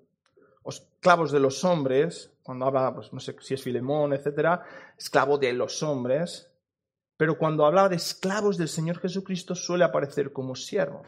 [0.63, 4.63] o esclavos de los hombres, cuando habla, pues no sé si es Filemón, etcétera,
[4.97, 6.49] esclavo de los hombres,
[7.17, 11.03] pero cuando habla de esclavos del Señor Jesucristo suele aparecer como siervo.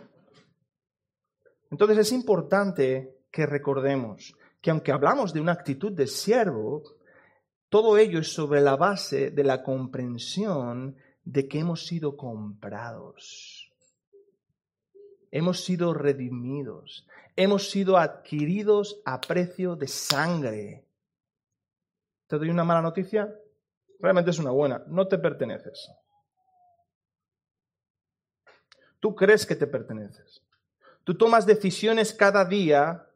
[1.70, 6.82] Entonces es importante que recordemos que aunque hablamos de una actitud de siervo,
[7.68, 13.59] todo ello es sobre la base de la comprensión de que hemos sido comprados,
[15.30, 20.84] hemos sido redimidos, hemos sido adquiridos a precio de sangre.
[22.26, 23.34] ¿Te doy una mala noticia?
[23.98, 24.82] Realmente es una buena.
[24.86, 25.90] No te perteneces.
[28.98, 30.42] Tú crees que te perteneces.
[31.04, 33.06] Tú tomas decisiones cada día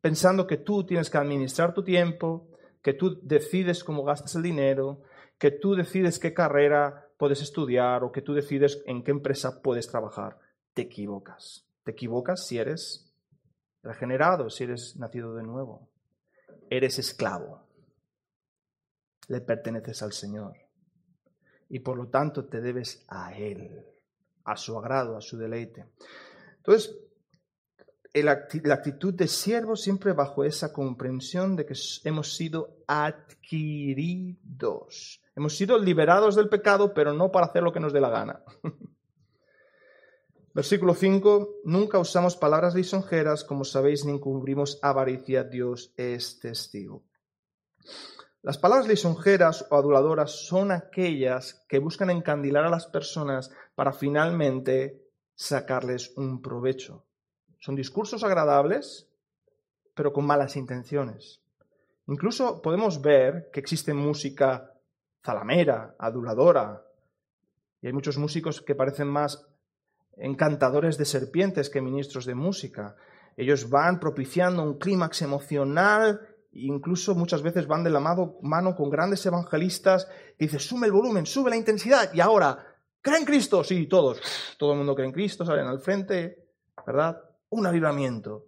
[0.00, 2.48] pensando que tú tienes que administrar tu tiempo,
[2.82, 5.02] que tú decides cómo gastas el dinero,
[5.38, 9.88] que tú decides qué carrera puedes estudiar o que tú decides en qué empresa puedes
[9.88, 10.38] trabajar.
[10.78, 11.66] Te equivocas.
[11.82, 13.12] Te equivocas si eres
[13.82, 15.88] regenerado, si eres nacido de nuevo.
[16.70, 17.66] Eres esclavo.
[19.26, 20.56] Le perteneces al Señor.
[21.68, 23.84] Y por lo tanto te debes a Él,
[24.44, 25.86] a su agrado, a su deleite.
[26.58, 26.96] Entonces,
[28.14, 28.34] la
[28.74, 34.30] actitud de siervo siempre bajo esa comprensión de que hemos sido adquiridos.
[35.34, 38.44] Hemos sido liberados del pecado, pero no para hacer lo que nos dé la gana.
[40.58, 41.60] Versículo 5.
[41.66, 45.44] Nunca usamos palabras lisonjeras, como sabéis, ni encubrimos avaricia.
[45.44, 47.04] Dios es testigo.
[48.42, 55.12] Las palabras lisonjeras o aduladoras son aquellas que buscan encandilar a las personas para finalmente
[55.36, 57.04] sacarles un provecho.
[57.60, 59.08] Son discursos agradables,
[59.94, 61.40] pero con malas intenciones.
[62.08, 64.74] Incluso podemos ver que existe música
[65.24, 66.84] zalamera, aduladora,
[67.80, 69.48] y hay muchos músicos que parecen más
[70.18, 72.96] encantadores de serpientes que ministros de música.
[73.36, 76.20] Ellos van propiciando un clímax emocional,
[76.52, 81.26] incluso muchas veces van de la mano con grandes evangelistas y dicen, sube el volumen,
[81.26, 82.58] sube la intensidad, y ahora,
[83.00, 83.62] ¿creen Cristo?
[83.62, 84.20] Sí, todos.
[84.58, 86.48] Todo el mundo cree en Cristo, salen al frente,
[86.86, 87.22] ¿verdad?
[87.50, 88.46] un avivamiento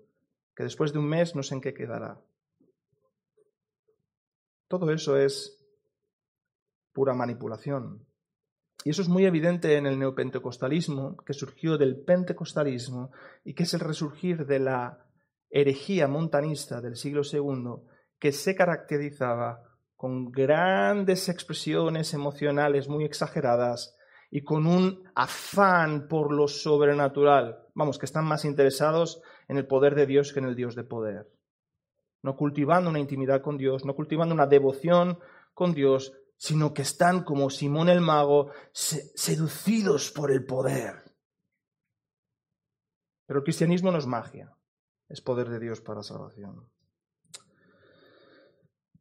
[0.55, 2.21] que después de un mes no sé en qué quedará.
[4.69, 5.59] Todo eso es
[6.93, 8.07] pura manipulación.
[8.85, 13.11] Y eso es muy evidente en el neopentecostalismo, que surgió del pentecostalismo
[13.45, 15.07] y que es el resurgir de la
[15.51, 17.87] herejía montanista del siglo II,
[18.19, 19.63] que se caracterizaba
[19.97, 23.97] con grandes expresiones emocionales muy exageradas
[24.31, 27.59] y con un afán por lo sobrenatural.
[27.75, 30.85] Vamos, que están más interesados en el poder de Dios que en el Dios de
[30.85, 31.29] poder.
[32.23, 35.19] No cultivando una intimidad con Dios, no cultivando una devoción
[35.53, 41.05] con Dios, sino que están como Simón el mago, seducidos por el poder.
[43.27, 44.57] Pero el cristianismo no es magia,
[45.09, 46.67] es poder de Dios para salvación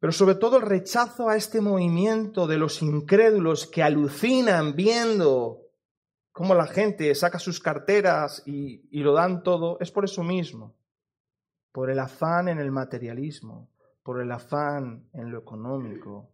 [0.00, 5.60] pero sobre todo el rechazo a este movimiento de los incrédulos que alucinan viendo
[6.32, 10.74] cómo la gente saca sus carteras y, lo dan todo, es por eso mismo,
[11.70, 13.68] por el afán en el materialismo,
[14.02, 16.30] por el afán en lo económico,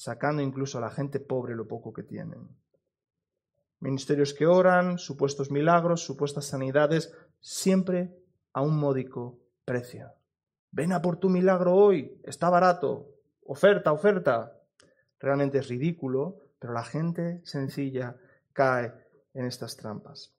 [0.00, 2.48] sacando incluso a la gente pobre lo poco que tienen.
[3.80, 8.10] Ministerios que oran, supuestos milagros, supuestas sanidades, siempre
[8.54, 10.10] a un módico precio.
[10.70, 13.10] Ven a por tu milagro hoy, está barato,
[13.44, 14.56] oferta, oferta.
[15.18, 18.16] Realmente es ridículo, pero la gente sencilla
[18.54, 18.94] cae
[19.34, 20.34] en estas trampas.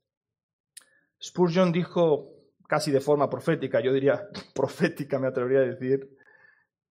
[1.22, 2.32] Spurgeon dijo
[2.68, 6.18] casi de forma profética, yo diría profética me atrevería a decir,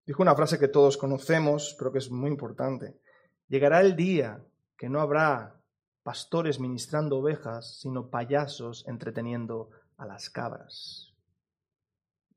[0.06, 3.00] dijo una frase que todos conocemos, pero que es muy importante.
[3.48, 4.44] Llegará el día
[4.76, 5.60] que no habrá
[6.02, 11.14] pastores ministrando ovejas, sino payasos entreteniendo a las cabras.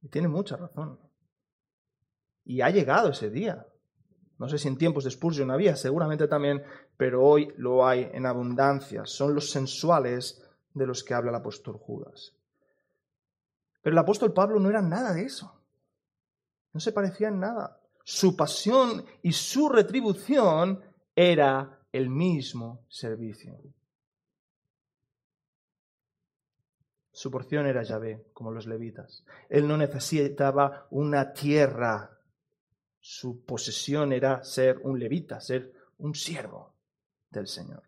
[0.01, 0.99] Y tiene mucha razón.
[2.43, 3.65] Y ha llegado ese día.
[4.37, 6.63] No sé si en tiempos de Spurgeon había, seguramente también,
[6.97, 9.05] pero hoy lo hay en abundancia.
[9.05, 10.43] Son los sensuales
[10.73, 12.33] de los que habla el apóstol Judas.
[13.81, 15.62] Pero el apóstol Pablo no era nada de eso.
[16.73, 17.79] No se parecía en nada.
[18.05, 20.83] su pasión y su retribución
[21.15, 23.57] era el mismo servicio.
[27.13, 29.23] Su porción era Yahvé, como los levitas.
[29.47, 32.19] Él no necesitaba una tierra.
[32.99, 36.73] Su posesión era ser un levita, ser un siervo
[37.29, 37.83] del Señor.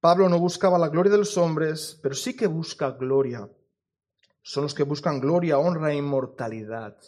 [0.00, 3.48] Pablo no buscaba la gloria de los hombres, pero sí que busca gloria.
[4.46, 6.98] Son los que buscan gloria, honra e inmortalidad,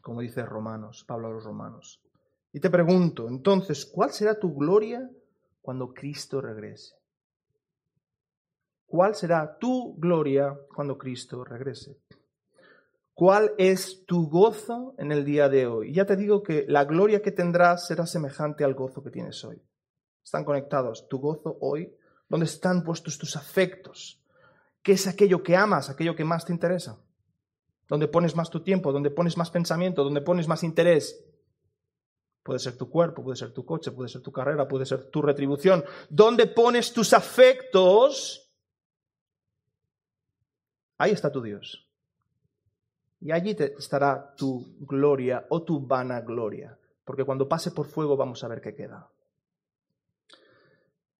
[0.00, 2.02] como dice Romanos, Pablo a los Romanos.
[2.52, 5.08] Y te pregunto, entonces, ¿cuál será tu gloria
[5.60, 6.96] cuando Cristo regrese?
[8.86, 11.96] ¿Cuál será tu gloria cuando Cristo regrese?
[13.14, 15.94] ¿Cuál es tu gozo en el día de hoy?
[15.94, 19.62] Ya te digo que la gloria que tendrás será semejante al gozo que tienes hoy.
[20.24, 21.94] Están conectados tu gozo hoy,
[22.28, 24.21] ¿dónde están puestos tus afectos?
[24.82, 26.98] ¿Qué es aquello que amas, aquello que más te interesa?
[27.88, 28.92] ¿Dónde pones más tu tiempo?
[28.92, 30.02] ¿Dónde pones más pensamiento?
[30.02, 31.24] ¿Dónde pones más interés?
[32.42, 35.22] Puede ser tu cuerpo, puede ser tu coche, puede ser tu carrera, puede ser tu
[35.22, 35.84] retribución.
[36.08, 38.50] ¿Dónde pones tus afectos?
[40.98, 41.88] Ahí está tu Dios.
[43.20, 48.42] Y allí te estará tu gloria o tu vanagloria, porque cuando pase por fuego vamos
[48.42, 49.11] a ver qué queda.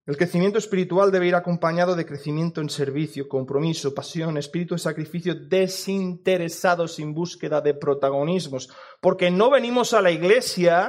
[0.04, 5.34] El crecimiento espiritual debe ir acompañado de crecimiento en servicio, compromiso, pasión, espíritu de sacrificio
[5.36, 8.68] desinteresado, sin búsqueda de protagonismos,
[9.00, 10.86] porque no venimos a la iglesia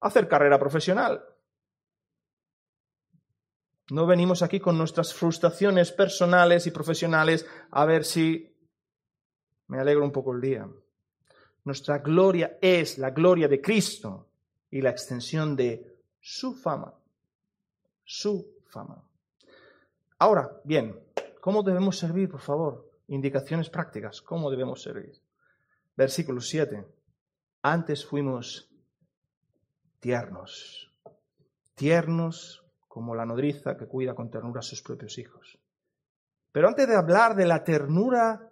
[0.00, 1.24] a hacer carrera profesional.
[3.90, 8.54] No venimos aquí con nuestras frustraciones personales y profesionales a ver si
[9.68, 10.68] me alegro un poco el día.
[11.62, 14.26] Nuestra gloria es la gloria de Cristo
[14.68, 16.97] y la extensión de su fama.
[18.10, 19.04] Su fama.
[20.18, 20.98] Ahora, bien,
[21.42, 22.90] ¿cómo debemos servir, por favor?
[23.08, 24.22] Indicaciones prácticas.
[24.22, 25.20] ¿Cómo debemos servir?
[25.94, 26.86] Versículo 7.
[27.60, 28.70] Antes fuimos
[30.00, 30.90] tiernos.
[31.74, 35.58] Tiernos como la nodriza que cuida con ternura a sus propios hijos.
[36.50, 38.48] Pero antes de hablar de la ternura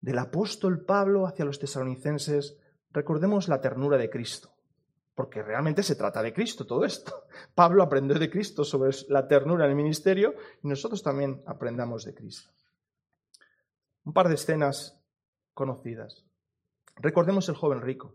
[0.00, 2.56] del apóstol Pablo hacia los tesalonicenses,
[2.92, 4.55] recordemos la ternura de Cristo,
[5.16, 7.24] porque realmente se trata de Cristo todo esto.
[7.56, 12.14] Pablo aprendió de Cristo sobre la ternura en el ministerio y nosotros también aprendamos de
[12.14, 12.50] Cristo.
[14.04, 15.02] Un par de escenas
[15.54, 16.24] conocidas.
[16.96, 18.14] Recordemos el joven rico.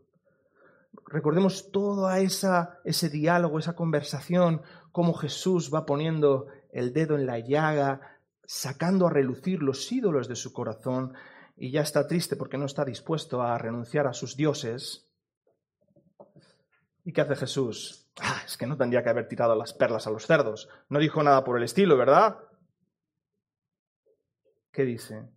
[1.08, 7.40] Recordemos todo esa, ese diálogo, esa conversación cómo Jesús va poniendo el dedo en la
[7.40, 11.14] llaga, sacando a relucir los ídolos de su corazón,
[11.58, 15.11] y ya está triste porque no está dispuesto a renunciar a sus dioses.
[17.04, 18.08] ¿Y qué hace Jesús?
[18.22, 20.70] Ah, es que no tendría que haber tirado las perlas a los cerdos.
[20.90, 22.38] No dijo nada por el estilo, ¿verdad?
[24.72, 25.30] ¿Qué dice?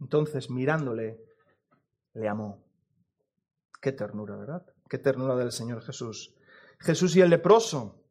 [0.00, 1.20] Entonces, mirándole,
[2.14, 2.64] le amó.
[3.80, 4.66] Qué ternura, ¿verdad?
[4.88, 6.34] Qué ternura del Señor Jesús.
[6.78, 8.02] Jesús y el leproso.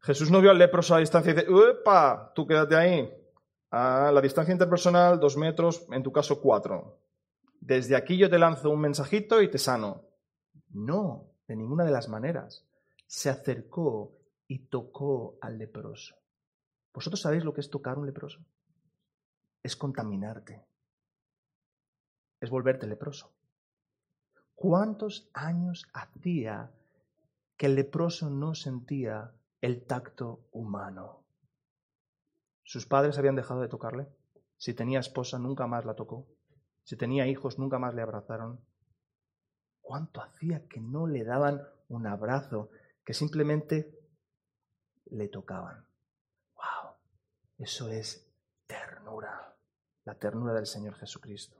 [0.00, 2.32] Jesús no vio al leproso a distancia y dice, ¡Uepa!
[2.34, 3.10] Tú quédate ahí.
[3.70, 7.00] A la distancia interpersonal, dos metros, en tu caso cuatro.
[7.60, 10.04] Desde aquí yo te lanzo un mensajito y te sano.
[10.70, 12.64] No, de ninguna de las maneras.
[13.06, 14.12] Se acercó
[14.46, 16.14] y tocó al leproso.
[16.94, 18.38] ¿Vosotros sabéis lo que es tocar un leproso?
[19.62, 20.64] Es contaminarte.
[22.40, 23.32] Es volverte leproso.
[24.54, 26.70] ¿Cuántos años hacía
[27.58, 31.24] que el leproso no sentía el tacto humano.
[32.62, 34.06] Sus padres habían dejado de tocarle.
[34.56, 36.26] Si tenía esposa, nunca más la tocó.
[36.84, 38.60] Si tenía hijos, nunca más le abrazaron.
[39.88, 42.68] ¿Cuánto hacía que no le daban un abrazo,
[43.02, 43.98] que simplemente
[45.06, 45.82] le tocaban?
[46.56, 46.92] ¡Wow!
[47.56, 48.30] Eso es
[48.66, 49.56] ternura,
[50.04, 51.56] la ternura del Señor Jesucristo.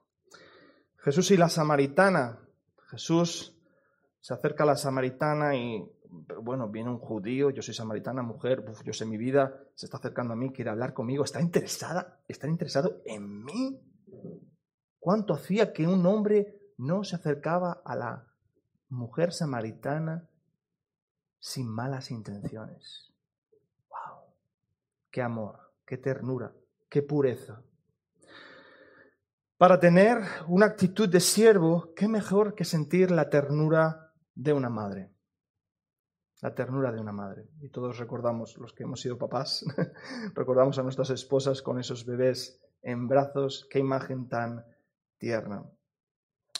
[0.98, 2.38] Jesús y la samaritana.
[2.90, 3.56] Jesús
[4.20, 5.90] se acerca a la samaritana y
[6.42, 10.34] bueno, viene un judío, yo soy samaritana, mujer, yo sé mi vida, se está acercando
[10.34, 13.80] a mí, quiere hablar conmigo, está interesada, está interesado en mí.
[14.98, 18.26] ¿Cuánto hacía que un hombre no se acercaba a la
[18.88, 20.28] mujer samaritana
[21.38, 23.12] sin malas intenciones?
[23.90, 24.24] ¡Wow!
[25.10, 25.58] ¡Qué amor!
[25.84, 26.52] ¡Qué ternura!
[26.88, 27.62] ¡Qué pureza!
[29.58, 35.10] Para tener una actitud de siervo, qué mejor que sentir la ternura de una madre
[36.40, 37.48] la ternura de una madre.
[37.60, 39.64] Y todos recordamos, los que hemos sido papás,
[40.34, 44.64] recordamos a nuestras esposas con esos bebés en brazos, qué imagen tan
[45.18, 45.64] tierna.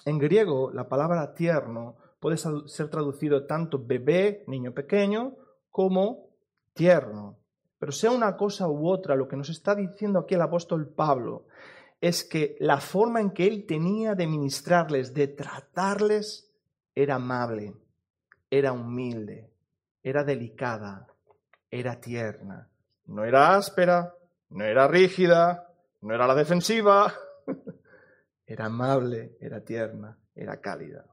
[0.09, 5.35] En griego, la palabra tierno puede ser traducido tanto bebé, niño pequeño,
[5.71, 6.31] como
[6.73, 7.37] tierno.
[7.79, 11.45] Pero sea una cosa u otra, lo que nos está diciendo aquí el apóstol Pablo
[12.01, 16.51] es que la forma en que él tenía de ministrarles, de tratarles,
[16.95, 17.75] era amable,
[18.51, 19.51] era humilde,
[20.03, 21.07] era delicada,
[21.71, 22.67] era tierna.
[23.05, 24.15] No era áspera,
[24.49, 25.69] no era rígida,
[26.01, 27.13] no era la defensiva,
[28.49, 31.05] era amable, era tierna, era cálida.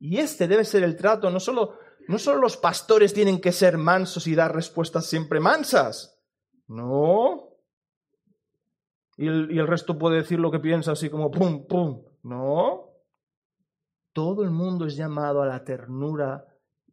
[0.00, 1.78] Y este debe ser el trato, no solo,
[2.08, 6.20] no solo los pastores tienen que ser mansos y dar respuestas siempre mansas,
[6.66, 7.50] no.
[9.16, 12.90] Y el, y el resto puede decir lo que piensa así como pum, pum, no.
[14.12, 16.48] Todo el mundo es llamado a la ternura,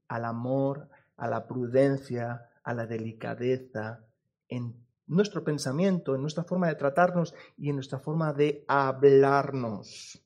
[0.08, 0.88] al amor,
[1.18, 4.06] a la prudencia, a la delicadeza
[4.48, 10.24] en nuestro pensamiento, en nuestra forma de tratarnos y en nuestra forma de hablarnos.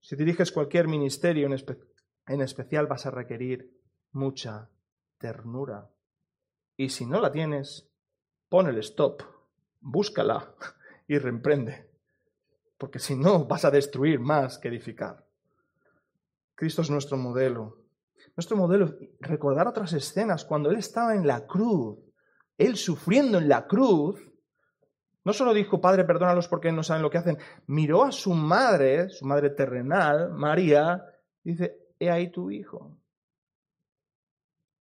[0.00, 1.56] Si diriges cualquier ministerio en,
[2.26, 3.70] en especial vas a requerir
[4.12, 4.68] mucha
[5.18, 5.90] ternura.
[6.76, 7.88] Y si no la tienes,
[8.48, 9.22] pon el stop,
[9.80, 10.54] búscala
[11.08, 11.90] y reemprende.
[12.76, 15.26] Porque si no, vas a destruir más que edificar.
[16.54, 17.78] Cristo es nuestro modelo.
[18.36, 21.98] Nuestro modelo, recordar otras escenas, cuando Él estaba en la cruz,
[22.60, 24.20] Él sufriendo en la cruz,
[25.24, 29.08] no solo dijo, Padre, perdónalos porque no saben lo que hacen, miró a su madre,
[29.08, 31.02] su madre terrenal, María,
[31.42, 32.98] y dice, he ahí tu hijo.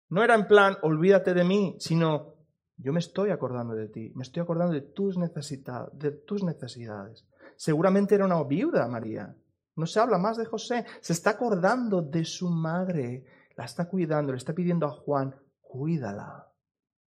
[0.08, 2.34] No era en plan, olvídate de mí, sino,
[2.76, 7.24] yo me estoy acordando de ti, me estoy acordando de tus, de tus necesidades.
[7.56, 9.32] Seguramente era una viuda, María.
[9.76, 13.24] No se habla más de José, se está acordando de su madre,
[13.56, 16.49] la está cuidando, le está pidiendo a Juan, cuídala,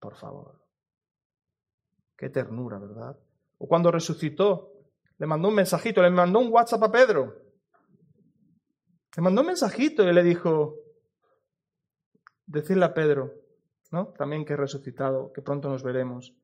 [0.04, 0.60] por favor.
[2.18, 3.18] Qué ternura, ¿verdad?
[3.58, 4.74] O cuando resucitó,
[5.18, 7.42] le mandó un mensajito, le mandó un WhatsApp a Pedro.
[9.16, 10.76] Le mandó un mensajito y le dijo,
[12.46, 13.34] decirle a Pedro,
[13.92, 14.08] ¿no?
[14.08, 16.36] También que he resucitado, que pronto nos veremos.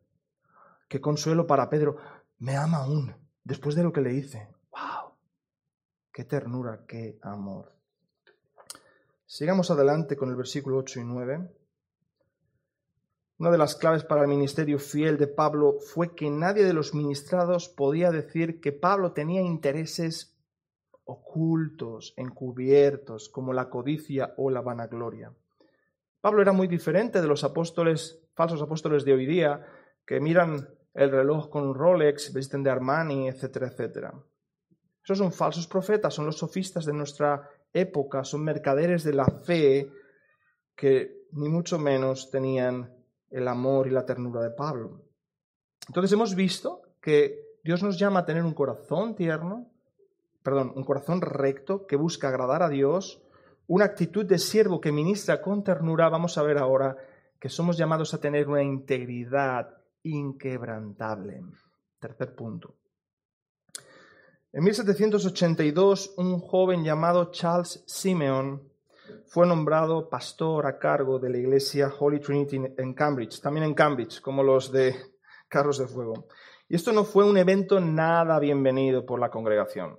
[0.88, 1.98] Qué consuelo para Pedro.
[2.38, 4.48] Me ama aún, después de lo que le hice.
[6.14, 7.74] Qué ternura, qué amor.
[9.26, 11.59] Sigamos adelante con el versículo 8 y 9.
[13.40, 16.94] Una de las claves para el ministerio fiel de Pablo fue que nadie de los
[16.94, 20.38] ministrados podía decir que Pablo tenía intereses
[21.06, 25.32] ocultos, encubiertos, como la codicia o la vanagloria.
[26.20, 29.66] Pablo era muy diferente de los apóstoles, falsos apóstoles de hoy día,
[30.06, 34.14] que miran el reloj con Rolex, visten de Armani, etcétera, etcétera.
[35.02, 39.90] Esos son falsos profetas, son los sofistas de nuestra época, son mercaderes de la fe
[40.76, 42.99] que ni mucho menos tenían
[43.32, 45.02] el amor y la ternura de Pablo.
[45.88, 49.68] Entonces hemos visto que Dios nos llama a tener un corazón tierno,
[50.44, 53.22] perdón, un corazón recto que busca agradar a Dios,
[53.68, 56.10] una actitud de siervo que ministra con ternura.
[56.10, 56.98] Vamos a ver ahora
[57.40, 61.42] que somos llamados a tener una integridad inquebrantable.
[62.00, 62.76] Tercer punto.
[64.52, 68.69] En 1782, un joven llamado Charles Simeon
[69.28, 74.22] fue nombrado pastor a cargo de la iglesia Holy Trinity en Cambridge, también en Cambridge,
[74.22, 74.96] como los de
[75.48, 76.28] Carros de Fuego.
[76.68, 79.98] Y esto no fue un evento nada bienvenido por la congregación.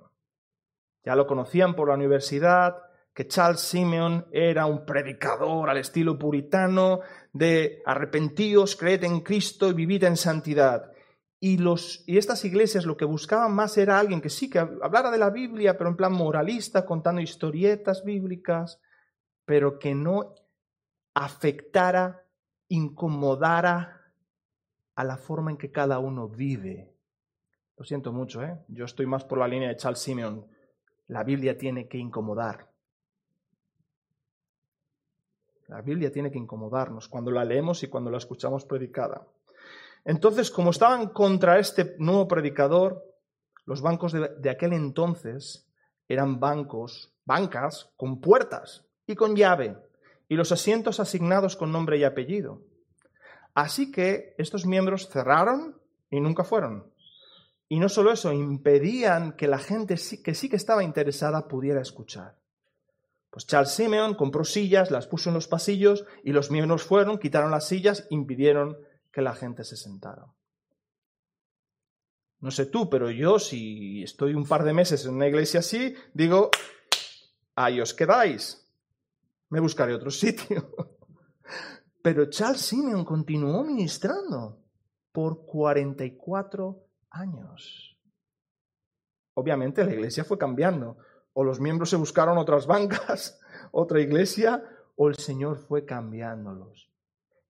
[1.03, 2.77] Ya lo conocían por la universidad,
[3.13, 7.01] que Charles Simeon era un predicador al estilo puritano
[7.33, 10.91] de arrepentíos, creed en Cristo y vivid en santidad.
[11.39, 15.09] Y, los, y estas iglesias lo que buscaban más era alguien que sí, que hablara
[15.11, 18.79] de la Biblia, pero en plan moralista, contando historietas bíblicas,
[19.51, 20.33] pero que no
[21.13, 22.25] afectara,
[22.69, 24.01] incomodara
[24.95, 26.95] a la forma en que cada uno vive.
[27.75, 28.63] Lo siento mucho, ¿eh?
[28.69, 30.47] Yo estoy más por la línea de Charles Simeon.
[31.07, 32.69] La Biblia tiene que incomodar.
[35.67, 39.27] La Biblia tiene que incomodarnos cuando la leemos y cuando la escuchamos predicada.
[40.05, 43.03] Entonces, como estaban contra este nuevo predicador,
[43.65, 45.69] los bancos de, aquel entonces
[46.07, 49.77] eran bancos, bancas con puertas y con llave,
[50.27, 52.61] y los asientos asignados con nombre y apellido.
[53.53, 56.91] Así que estos miembros cerraron y nunca fueron.
[57.67, 62.37] Y no solo eso, impedían que la gente que sí que estaba interesada pudiera escuchar.
[63.29, 67.51] Pues Charles Simeon compró sillas, las puso en los pasillos y los miembros fueron, quitaron
[67.51, 68.77] las sillas, impidieron
[69.11, 70.25] que la gente se sentara.
[72.41, 75.95] No sé tú, pero yo si estoy un par de meses en una iglesia así,
[76.13, 76.49] digo,
[77.55, 78.67] ahí os quedáis.
[79.51, 80.73] Me buscaré otro sitio.
[82.01, 84.57] Pero Charles Simeon continuó ministrando
[85.11, 87.99] por 44 años.
[89.35, 90.97] Obviamente la iglesia fue cambiando.
[91.33, 93.39] O los miembros se buscaron otras bancas,
[93.71, 94.63] otra iglesia,
[94.95, 96.89] o el Señor fue cambiándolos.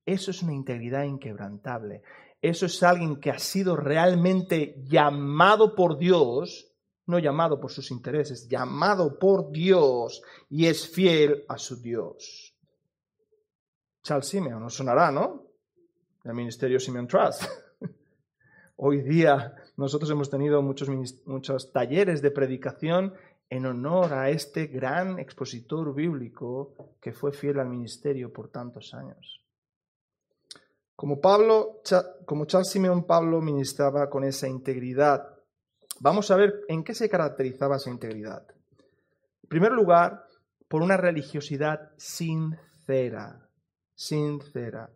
[0.06, 2.02] Eso es una integridad inquebrantable.
[2.42, 6.71] eso es alguien que ha sido realmente llamado por Dios,
[7.08, 12.56] no llamado por sus intereses, llamado por Dios y es fiel a su Dios.
[14.04, 15.48] Charles Simeon, nos sonará, ¿no?
[16.24, 17.44] El ministerio Simeon Trust.
[18.78, 20.90] Hoy día nosotros hemos tenido muchos,
[21.26, 23.14] muchos talleres de predicación
[23.50, 29.46] en honor a este gran expositor bíblico que fue fiel al ministerio por tantos años.
[30.96, 31.82] Como, Pablo,
[32.26, 35.41] como Charles Simeon Pablo ministraba con esa integridad,
[36.02, 38.44] vamos a ver en qué se caracterizaba esa integridad.
[39.44, 40.26] En primer lugar,
[40.68, 43.48] por una religiosidad sincera,
[43.94, 44.90] sincera.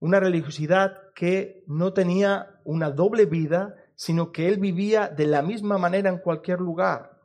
[0.00, 5.78] Una religiosidad que no tenía una doble vida, sino que él vivía de la misma
[5.78, 7.20] manera en cualquier lugar.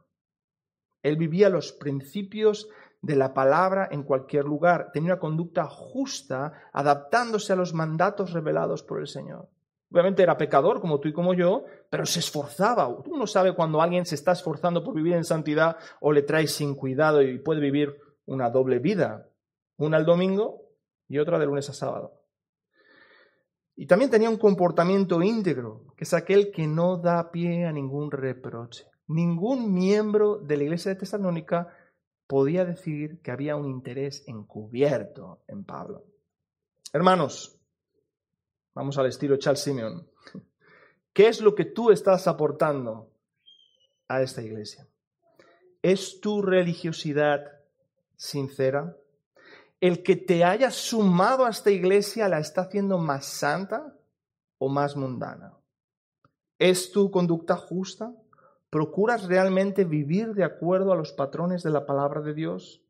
[1.01, 2.70] Él vivía los principios
[3.01, 4.91] de la palabra en cualquier lugar.
[4.93, 9.49] Tenía una conducta justa, adaptándose a los mandatos revelados por el Señor.
[9.92, 12.88] Obviamente era pecador como tú y como yo, pero se esforzaba.
[12.88, 16.76] Uno sabe cuando alguien se está esforzando por vivir en santidad o le trae sin
[16.76, 19.28] cuidado y puede vivir una doble vida.
[19.78, 20.62] Una el domingo
[21.08, 22.22] y otra de lunes a sábado.
[23.76, 28.12] Y también tenía un comportamiento íntegro, que es aquel que no da pie a ningún
[28.12, 31.68] reproche ningún miembro de la iglesia de Tesalónica
[32.28, 36.06] podía decir que había un interés encubierto en Pablo.
[36.94, 37.59] Hermanos,
[38.80, 40.07] vamos al estilo Charles Simeon.
[41.11, 43.11] ¿Qué es lo que tú estás aportando
[44.07, 44.88] a esta iglesia?
[45.82, 47.41] ¿Es tu religiosidad
[48.15, 48.95] sincera?
[49.82, 53.97] ¿El que te haya sumado a esta iglesia la está haciendo más santa
[54.59, 55.57] o más mundana?
[56.57, 58.13] ¿Es tu conducta justa?
[58.69, 62.82] ¿Procuras realmente vivir de acuerdo a los patrones de la palabra de Dios?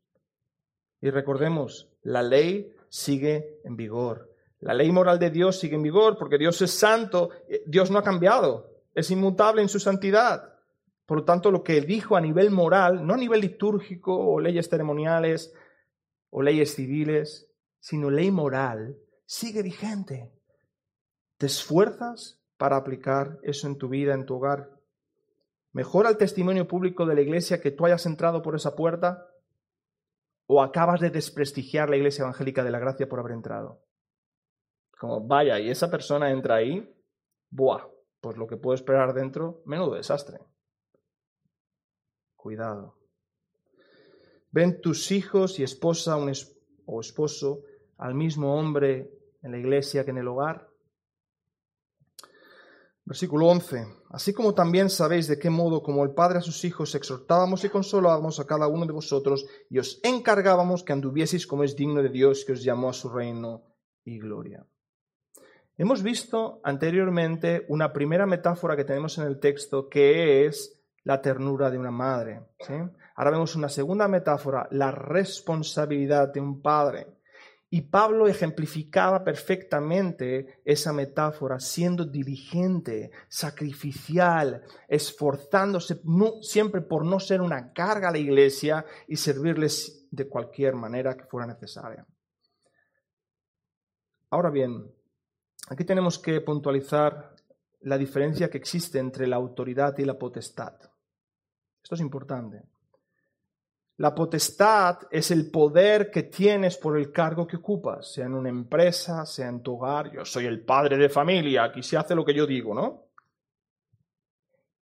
[1.00, 4.29] Y recordemos, la ley sigue en vigor.
[4.60, 7.98] La ley moral de Dios sigue en vigor porque Dios es santo, eh, Dios no
[7.98, 10.54] ha cambiado, es inmutable en su santidad.
[11.06, 14.68] Por lo tanto, lo que dijo a nivel moral, no a nivel litúrgico o leyes
[14.68, 15.52] ceremoniales
[16.28, 17.50] o leyes civiles,
[17.80, 20.30] sino ley moral, sigue vigente.
[21.38, 24.70] ¿Te esfuerzas para aplicar eso en tu vida, en tu hogar?
[25.72, 29.26] ¿Mejora el testimonio público de la iglesia que tú hayas entrado por esa puerta?
[30.46, 33.80] ¿O acabas de desprestigiar la iglesia evangélica de la gracia por haber entrado?
[35.00, 36.86] Como, vaya, y esa persona entra ahí,
[37.48, 37.88] buah,
[38.20, 40.40] pues lo que puedo esperar dentro, menudo desastre.
[42.36, 42.98] Cuidado.
[44.50, 46.18] Ven tus hijos y esposa
[46.84, 47.62] o esposo
[47.96, 50.68] al mismo hombre en la iglesia que en el hogar.
[53.06, 53.86] Versículo 11.
[54.10, 57.70] Así como también sabéis de qué modo, como el Padre a sus hijos, exhortábamos y
[57.70, 62.10] consolábamos a cada uno de vosotros y os encargábamos que anduvieseis como es digno de
[62.10, 63.62] Dios que os llamó a su reino
[64.04, 64.66] y gloria.
[65.80, 71.70] Hemos visto anteriormente una primera metáfora que tenemos en el texto que es la ternura
[71.70, 72.42] de una madre.
[73.14, 77.06] Ahora vemos una segunda metáfora, la responsabilidad de un padre.
[77.70, 86.02] Y Pablo ejemplificaba perfectamente esa metáfora, siendo diligente, sacrificial, esforzándose
[86.42, 91.24] siempre por no ser una carga a la iglesia y servirles de cualquier manera que
[91.24, 92.06] fuera necesaria.
[94.28, 94.99] Ahora bien,
[95.70, 97.34] aquí tenemos que puntualizar
[97.82, 100.74] la diferencia que existe entre la autoridad y la potestad.
[101.82, 102.62] Esto es importante.
[103.98, 108.48] La potestad es el poder que tienes por el cargo que ocupas, sea en una
[108.48, 110.10] empresa, sea en tu hogar.
[110.10, 113.04] Yo soy el padre de familia, aquí se hace lo que yo digo, ¿no?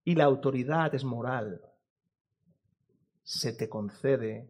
[0.05, 1.61] Y la autoridad es moral.
[3.23, 4.49] Se te concede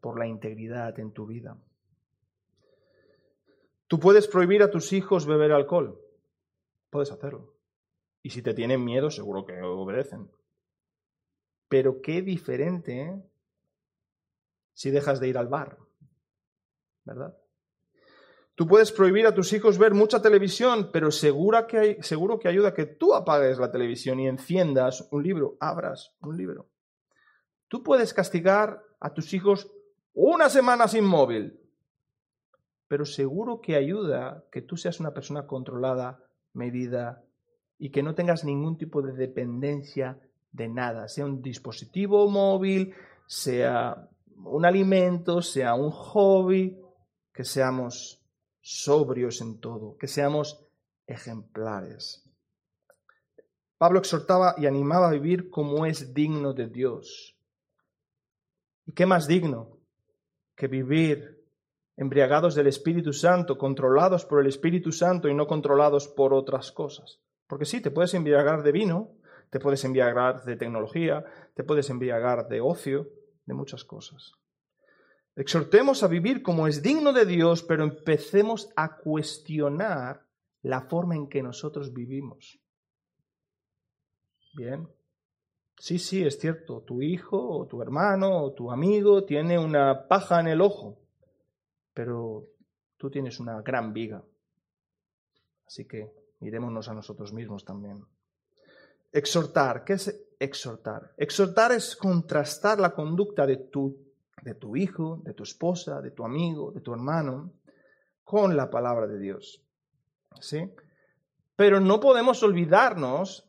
[0.00, 1.56] por la integridad en tu vida.
[3.92, 6.00] Tú puedes prohibir a tus hijos beber alcohol.
[6.88, 7.52] Puedes hacerlo.
[8.22, 10.30] Y si te tienen miedo, seguro que obedecen.
[11.68, 13.22] Pero qué diferente
[14.72, 15.76] si dejas de ir al bar,
[17.04, 17.36] ¿verdad?
[18.54, 22.72] Tú puedes prohibir a tus hijos ver mucha televisión, pero seguro que, seguro que ayuda
[22.72, 26.70] que tú apagues la televisión y enciendas un libro, abras un libro.
[27.68, 29.70] Tú puedes castigar a tus hijos
[30.14, 31.61] una semana sin móvil,
[32.92, 36.22] pero seguro que ayuda que tú seas una persona controlada,
[36.52, 37.24] medida
[37.78, 40.20] y que no tengas ningún tipo de dependencia
[40.50, 42.94] de nada, sea un dispositivo móvil,
[43.26, 44.10] sea
[44.44, 46.78] un alimento, sea un hobby,
[47.32, 48.22] que seamos
[48.60, 50.62] sobrios en todo, que seamos
[51.06, 52.28] ejemplares.
[53.78, 57.38] Pablo exhortaba y animaba a vivir como es digno de Dios.
[58.84, 59.78] ¿Y qué más digno
[60.54, 61.41] que vivir
[61.96, 67.20] embriagados del Espíritu Santo, controlados por el Espíritu Santo y no controlados por otras cosas.
[67.46, 69.10] Porque sí, te puedes embriagar de vino,
[69.50, 71.24] te puedes embriagar de tecnología,
[71.54, 73.10] te puedes embriagar de ocio,
[73.44, 74.32] de muchas cosas.
[75.36, 80.26] Exhortemos a vivir como es digno de Dios, pero empecemos a cuestionar
[80.62, 82.58] la forma en que nosotros vivimos.
[84.54, 84.88] Bien.
[85.78, 90.38] Sí, sí, es cierto, tu hijo o tu hermano o tu amigo tiene una paja
[90.38, 91.01] en el ojo,
[91.94, 92.48] pero
[92.96, 94.22] tú tienes una gran viga.
[95.66, 98.04] Así que mirémonos a nosotros mismos también.
[99.12, 101.12] Exhortar, ¿qué es exhortar?
[101.16, 103.96] Exhortar es contrastar la conducta de tu,
[104.42, 107.52] de tu hijo, de tu esposa, de tu amigo, de tu hermano,
[108.24, 109.62] con la palabra de Dios.
[110.40, 110.70] ¿Sí?
[111.56, 113.48] Pero no podemos olvidarnos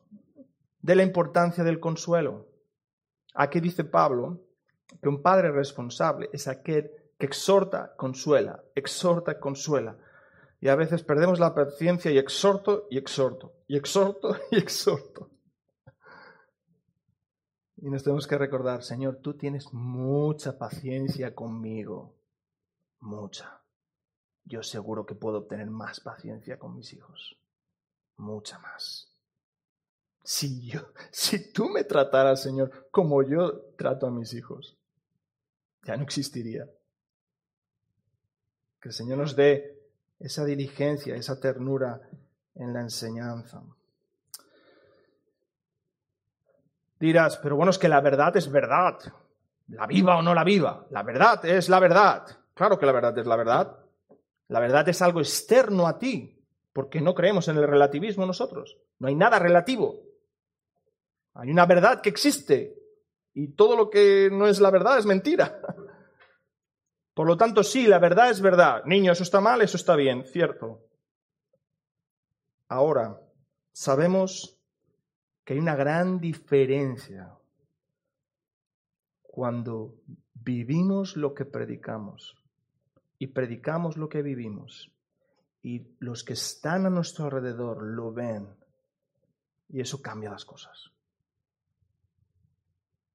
[0.81, 2.47] de la importancia del consuelo.
[3.33, 4.41] Aquí dice Pablo
[5.01, 9.97] que un padre responsable es aquel que exhorta, consuela, exhorta, consuela.
[10.59, 15.30] Y a veces perdemos la paciencia y exhorto y exhorto, y exhorto y exhorto.
[17.78, 22.16] Y nos tenemos que recordar, Señor, tú tienes mucha paciencia conmigo,
[23.01, 23.61] mucha.
[24.45, 27.38] Yo seguro que puedo obtener más paciencia con mis hijos,
[28.16, 29.14] mucha más.
[30.24, 30.80] Si yo,
[31.11, 34.78] si tú me trataras, Señor, como yo trato a mis hijos,
[35.84, 36.70] ya no existiría.
[38.84, 39.79] Que el Señor nos dé
[40.19, 42.01] esa diligencia, esa ternura
[42.53, 43.63] en la enseñanza.
[46.99, 48.99] Dirás, pero bueno, es que la verdad es verdad.
[49.69, 50.86] La viva o no la viva.
[50.89, 52.25] La verdad es la verdad.
[52.53, 53.77] Claro que la verdad es la verdad.
[54.49, 56.38] La verdad es algo externo a ti,
[56.73, 58.77] porque no creemos en el relativismo nosotros.
[58.99, 60.01] No hay nada relativo.
[61.36, 62.77] Hay una verdad que existe
[63.34, 65.61] y todo lo que no es la verdad es mentira.
[67.14, 68.84] Por lo tanto, sí, la verdad es verdad.
[68.86, 70.82] Niño, eso está mal, eso está bien, cierto.
[72.68, 73.22] Ahora,
[73.72, 74.59] sabemos
[75.43, 77.38] que hay una gran diferencia
[79.22, 79.95] cuando
[80.34, 82.36] vivimos lo que predicamos
[83.20, 84.91] y predicamos lo que vivimos
[85.61, 88.47] y los que están a nuestro alrededor lo ven
[89.70, 90.91] y eso cambia las cosas.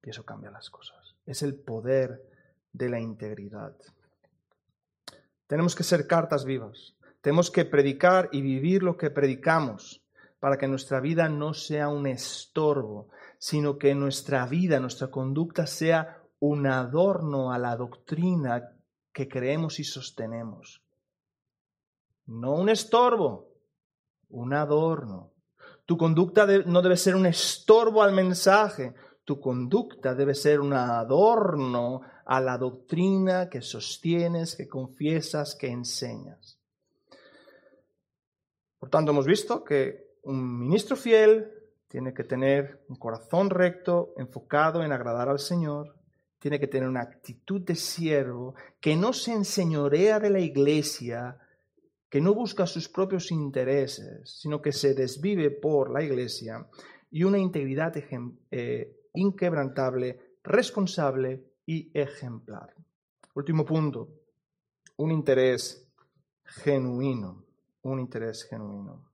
[0.03, 1.17] Y eso cambia las cosas.
[1.27, 2.38] Es el poder
[2.79, 3.77] de la integridad.
[5.49, 6.95] Tenemos que ser cartas vivas.
[7.21, 10.05] Tenemos que predicar y vivir lo que predicamos
[10.39, 13.09] para que nuestra vida no sea un estorbo,
[13.39, 18.71] sino que nuestra vida, nuestra conducta sea un adorno a la doctrina
[19.13, 20.81] que creemos y sostenemos.
[22.27, 23.49] No un estorbo,
[24.29, 25.33] un adorno.
[25.87, 32.01] Tu conducta no debe ser un estorbo al mensaje, tu conducta debe ser un adorno
[32.29, 36.59] a la doctrina que sostienes, que confiesas, que enseñas.
[38.79, 41.51] Por tanto, hemos visto que un ministro fiel
[41.89, 45.95] tiene que tener un corazón recto, enfocado en agradar al Señor,
[46.39, 51.39] tiene que tener una actitud de siervo, que no se enseñorea de la iglesia,
[52.11, 56.67] que no busca sus propios intereses, sino que se desvive por la iglesia,
[57.11, 57.95] y una integridad
[58.51, 62.75] eh, inquebrantable, responsable y ejemplar.
[63.35, 64.09] Último punto,
[64.97, 65.87] un interés
[66.43, 67.45] genuino,
[67.83, 69.05] un interés genuino.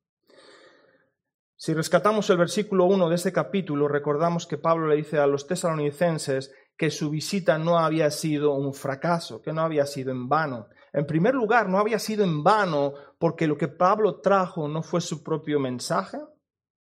[1.57, 5.48] Si rescatamos el versículo 1 de este capítulo, recordamos que Pablo le dice a los
[5.48, 10.68] tesalonicenses que su visita no había sido un fracaso, que no había sido en vano.
[10.92, 15.00] En primer lugar, no había sido en vano porque lo que Pablo trajo no fue
[15.00, 16.18] su propio mensaje,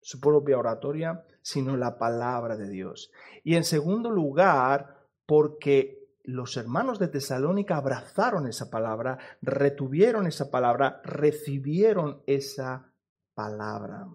[0.01, 3.11] su propia oratoria, sino la palabra de Dios.
[3.43, 4.92] Y en segundo lugar,
[5.25, 12.93] porque los hermanos de Tesalónica abrazaron esa palabra, retuvieron esa palabra, recibieron esa
[13.33, 14.07] palabra.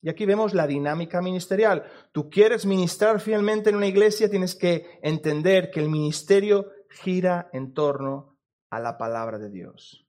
[0.00, 1.84] Y aquí vemos la dinámica ministerial.
[2.12, 7.72] Tú quieres ministrar fielmente en una iglesia, tienes que entender que el ministerio gira en
[7.72, 8.36] torno
[8.70, 10.06] a la palabra de Dios.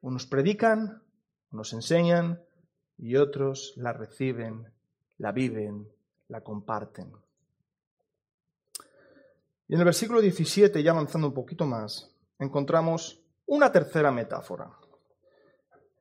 [0.00, 1.02] Unos predican,
[1.52, 2.42] unos enseñan
[2.98, 4.72] y otros la reciben,
[5.16, 5.88] la viven,
[6.28, 7.12] la comparten.
[9.72, 14.70] Y en el versículo 17, ya avanzando un poquito más, encontramos una tercera metáfora.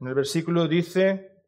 [0.01, 1.45] En el versículo dice,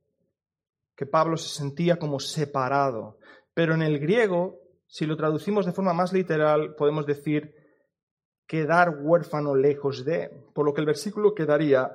[0.95, 3.19] que Pablo se sentía como separado.
[3.53, 4.57] Pero en el griego,
[4.87, 7.53] si lo traducimos de forma más literal, podemos decir
[8.47, 11.91] quedar huérfano lejos de, por lo que el versículo quedaría,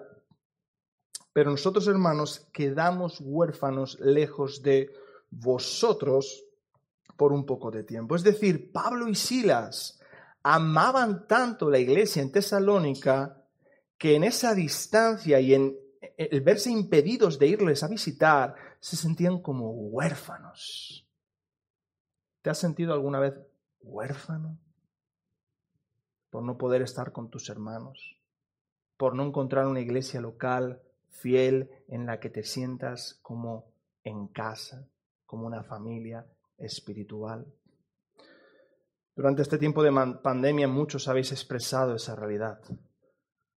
[1.33, 4.93] pero nosotros hermanos quedamos huérfanos lejos de
[5.31, 6.45] vosotros
[7.17, 8.15] por un poco de tiempo.
[8.15, 9.98] Es decir, Pablo y Silas
[10.43, 13.45] amaban tanto la iglesia en Tesalónica
[13.97, 15.77] que en esa distancia y en
[16.17, 21.07] el verse impedidos de irles a visitar, se sentían como huérfanos.
[22.43, 23.35] ¿Te has sentido alguna vez
[23.81, 24.59] huérfano?
[26.31, 28.21] Por no poder estar con tus hermanos,
[28.97, 33.73] por no encontrar una iglesia local fiel en la que te sientas como
[34.05, 34.87] en casa,
[35.27, 36.27] como una familia
[36.59, 37.47] espiritual.
[39.19, 39.91] Durante este tiempo de
[40.23, 42.61] pandemia muchos habéis expresado esa realidad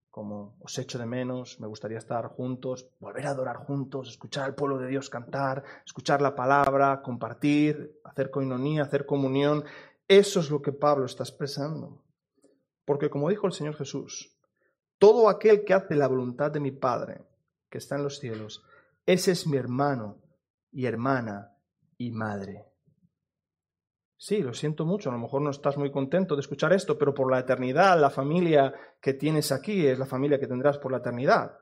[0.10, 4.56] como os echo de menos, me gustaría estar juntos, volver a adorar juntos, escuchar al
[4.56, 9.64] pueblo de Dios cantar, escuchar la palabra, compartir, hacer coinonía, hacer comunión.
[10.08, 12.04] Eso es lo que Pablo está expresando.
[12.84, 14.36] Porque como dijo el Señor Jesús,
[14.98, 17.22] todo aquel que hace la voluntad de mi Padre,
[17.70, 18.66] que está en los cielos,
[19.06, 20.18] ese es mi hermano
[20.72, 21.56] y hermana
[22.00, 22.71] y madre.
[24.22, 27.12] Sí, lo siento mucho, a lo mejor no estás muy contento de escuchar esto, pero
[27.12, 31.00] por la eternidad, la familia que tienes aquí es la familia que tendrás por la
[31.00, 31.58] eternidad.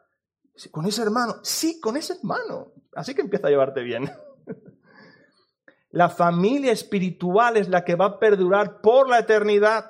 [0.69, 2.73] Con ese hermano, sí, con ese hermano.
[2.95, 4.11] Así que empieza a llevarte bien.
[5.91, 9.89] La familia espiritual es la que va a perdurar por la eternidad.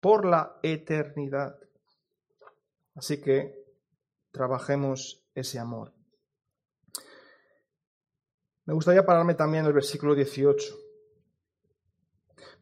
[0.00, 1.58] Por la eternidad.
[2.94, 3.54] Así que
[4.32, 5.92] trabajemos ese amor.
[8.66, 10.74] Me gustaría pararme también en el versículo 18.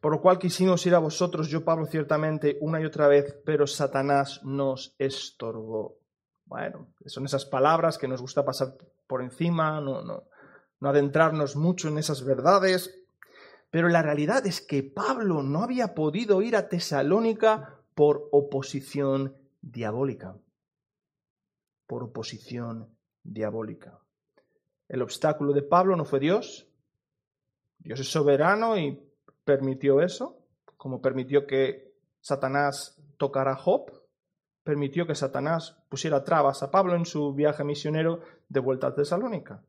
[0.01, 3.65] Por lo cual quisimos ir a vosotros, yo Pablo ciertamente, una y otra vez, pero
[3.65, 5.97] Satanás nos estorbó.
[6.45, 8.75] Bueno, son esas palabras que nos gusta pasar
[9.07, 10.25] por encima, no, no,
[10.81, 12.99] no adentrarnos mucho en esas verdades,
[13.71, 20.35] pero la realidad es que Pablo no había podido ir a Tesalónica por oposición diabólica.
[21.87, 22.89] Por oposición
[23.23, 24.02] diabólica.
[24.87, 26.67] El obstáculo de Pablo no fue Dios.
[27.79, 28.99] Dios es soberano y
[29.43, 30.39] permitió eso,
[30.77, 33.91] como permitió que Satanás tocara a Job,
[34.63, 39.63] permitió que Satanás pusiera trabas a Pablo en su viaje misionero de vuelta a Tesalónica.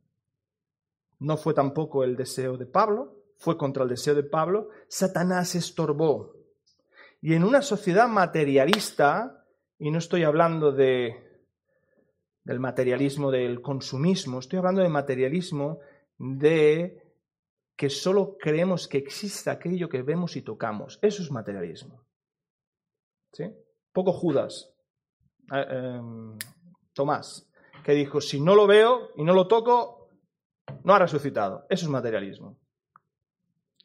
[1.19, 4.69] No fue tampoco el deseo de Pablo, fue contra el deseo de Pablo.
[4.89, 6.35] Satanás estorbó.
[7.21, 9.45] Y en una sociedad materialista,
[9.79, 11.34] y no estoy hablando de
[12.45, 15.80] del materialismo del consumismo, estoy hablando de materialismo
[16.18, 17.03] de
[17.76, 20.99] que solo creemos que exista aquello que vemos y tocamos.
[21.03, 22.05] Eso es materialismo.
[23.32, 23.51] ¿Sí?
[23.92, 24.72] Poco Judas,
[25.53, 26.38] eh, em,
[26.92, 27.51] Tomás,
[27.82, 30.11] que dijo, si no lo veo y no lo toco,
[30.84, 31.66] no ha resucitado.
[31.68, 32.59] Eso es materialismo.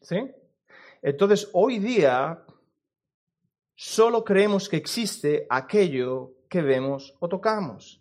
[0.01, 0.17] ¿Sí?
[1.01, 2.45] Entonces, hoy día
[3.75, 7.98] solo creemos que existe aquello que vemos o tocamos.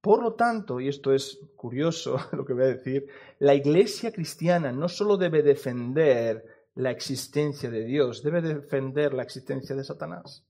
[0.00, 3.06] Por lo tanto, y esto es curioso lo que voy a decir,
[3.38, 6.44] la iglesia cristiana no solo debe defender
[6.76, 10.44] la existencia de Dios, debe defender la existencia de Satanás.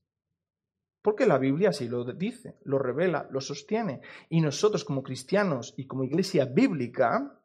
[1.01, 4.01] Porque la Biblia así lo dice, lo revela, lo sostiene.
[4.29, 7.39] Y nosotros como cristianos y como iglesia bíblica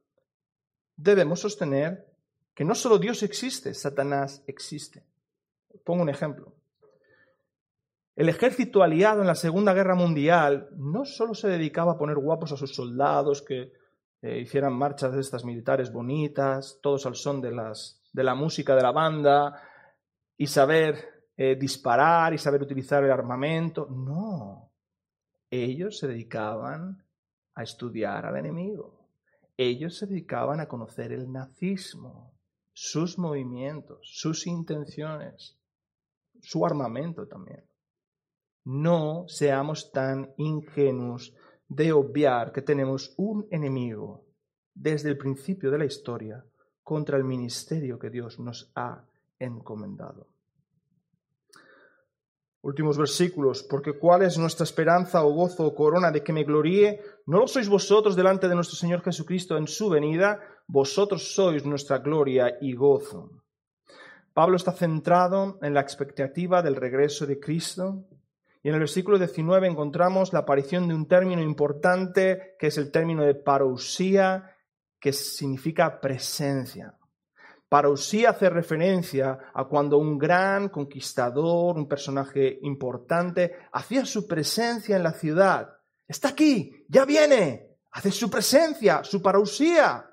[0.97, 2.05] debemos sostener
[2.55, 5.03] que no solo Dios existe, Satanás existe.
[5.85, 6.53] Pongo un ejemplo.
[8.17, 12.53] El ejército aliado en la Segunda Guerra Mundial no solo se dedicaba a poner guapos
[12.53, 13.73] a sus soldados, que
[14.23, 18.93] eh, hicieran marchas de estas militares bonitas, todos al son de, la música de la
[18.93, 19.61] banda,
[20.37, 23.87] y saber eh, disparar y saber utilizar el armamento.
[23.91, 24.71] No,
[25.51, 27.05] ellos se dedicaban
[27.57, 29.09] a estudiar al enemigo.
[29.57, 32.33] Ellos se dedicaban a conocer el nazismo,
[32.73, 35.59] sus movimientos, sus intenciones,
[36.41, 37.65] su armamento también
[38.65, 41.35] no seamos tan ingenuos
[41.69, 44.25] de obviar que tenemos un enemigo
[44.75, 46.45] desde el principio de la historia
[46.83, 49.05] contra el ministerio que Dios nos ha
[49.39, 50.27] encomendado.
[52.63, 56.99] Últimos versículos, porque cuál es nuestra esperanza o gozo o corona de que me gloríe,
[57.27, 61.99] no lo sois vosotros delante de nuestro Señor Jesucristo en su venida, vosotros sois nuestra
[61.99, 63.31] gloria y gozo.
[64.33, 68.07] Pablo está centrado en la expectativa del regreso de Cristo,
[68.65, 72.91] y en el versículo 19 encontramos la aparición de un término importante que es el
[72.91, 74.57] término de parousia,
[74.99, 76.97] que significa presencia.
[77.69, 85.03] Parousia hace referencia a cuando un gran conquistador, un personaje importante, hacía su presencia en
[85.03, 85.69] la ciudad.
[86.09, 90.09] Está aquí, ya viene, hace su presencia, su parousia.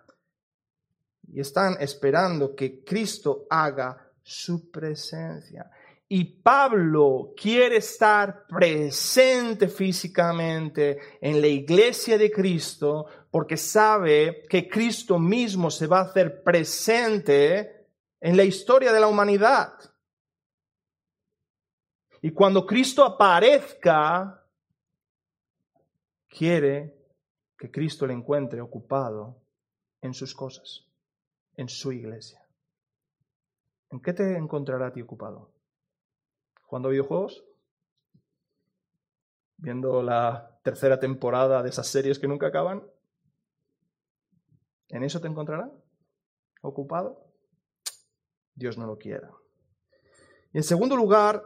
[1.30, 5.72] Y están esperando que Cristo haga su presencia.
[6.14, 15.18] Y Pablo quiere estar presente físicamente en la iglesia de Cristo porque sabe que Cristo
[15.18, 17.88] mismo se va a hacer presente
[18.20, 19.72] en la historia de la humanidad.
[22.22, 24.46] Y cuando Cristo aparezca,
[26.28, 26.94] quiere
[27.58, 29.38] que Cristo le encuentre ocupado
[30.02, 30.86] en sus cosas,
[31.56, 32.46] en su iglesia.
[33.92, 35.61] ¿En qué te encontrará a ti ocupado?
[36.72, 37.44] ¿Jugando videojuegos?
[39.58, 42.90] ¿Viendo la tercera temporada de esas series que nunca acaban?
[44.88, 45.70] ¿En eso te encontrará?
[46.62, 47.26] ¿Ocupado?
[48.56, 49.30] Dios no lo quiera.
[50.54, 51.44] Y en segundo lugar,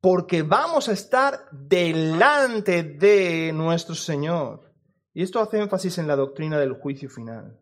[0.00, 4.74] porque vamos a estar delante de nuestro Señor.
[5.12, 7.60] Y esto hace énfasis en la doctrina del juicio final.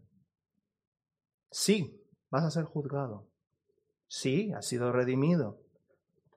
[1.50, 3.28] Sí, vas a ser juzgado.
[4.06, 5.62] Sí, has sido redimido.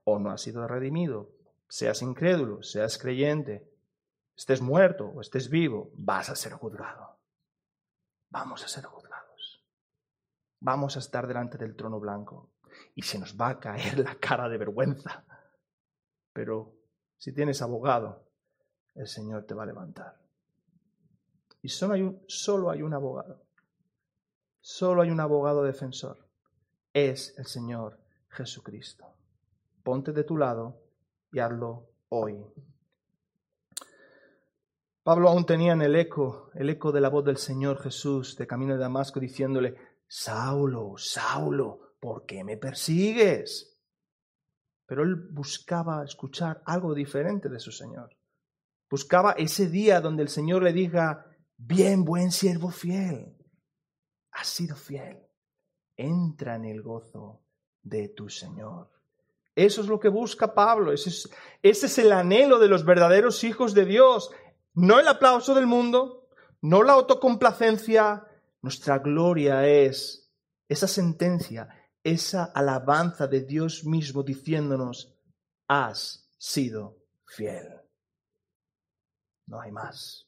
[0.05, 1.31] O no has sido redimido.
[1.67, 3.69] Seas incrédulo, seas creyente,
[4.35, 7.19] estés muerto o estés vivo, vas a ser juzgado.
[8.29, 9.65] Vamos a ser juzgados.
[10.59, 12.51] Vamos a estar delante del trono blanco
[12.93, 15.23] y se nos va a caer la cara de vergüenza.
[16.33, 16.75] Pero
[17.17, 18.25] si tienes abogado,
[18.93, 20.19] el Señor te va a levantar.
[21.61, 23.43] Y solo hay un, solo hay un abogado.
[24.61, 26.27] Solo hay un abogado defensor.
[26.93, 27.99] Es el Señor
[28.29, 29.05] Jesucristo.
[29.85, 30.81] Ponte de tu lado
[31.31, 32.43] y hazlo hoy.
[35.03, 38.47] Pablo aún tenía en el eco, el eco de la voz del Señor Jesús de
[38.47, 39.75] camino de Damasco diciéndole,
[40.07, 43.79] Saulo, Saulo, ¿por qué me persigues?
[44.87, 48.09] Pero él buscaba escuchar algo diferente de su Señor.
[48.89, 51.27] Buscaba ese día donde el Señor le diga,
[51.57, 53.37] bien, buen siervo fiel,
[54.31, 55.19] has sido fiel,
[55.95, 57.43] entra en el gozo
[57.83, 58.94] de tu Señor.
[59.55, 61.29] Eso es lo que busca Pablo, ese es,
[61.63, 64.29] es el anhelo de los verdaderos hijos de Dios,
[64.73, 66.27] no el aplauso del mundo,
[66.61, 68.27] no la autocomplacencia,
[68.61, 70.29] nuestra gloria es
[70.67, 71.69] esa sentencia,
[72.03, 75.15] esa alabanza de Dios mismo diciéndonos,
[75.67, 77.81] has sido fiel.
[79.47, 80.27] No hay más.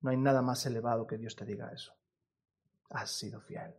[0.00, 1.92] No hay nada más elevado que Dios te diga eso.
[2.90, 3.74] Has sido fiel.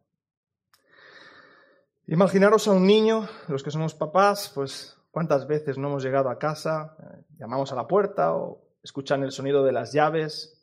[2.12, 6.40] Imaginaros a un niño, los que somos papás, pues cuántas veces no hemos llegado a
[6.40, 10.60] casa, eh, llamamos a la puerta o escuchan el sonido de las llaves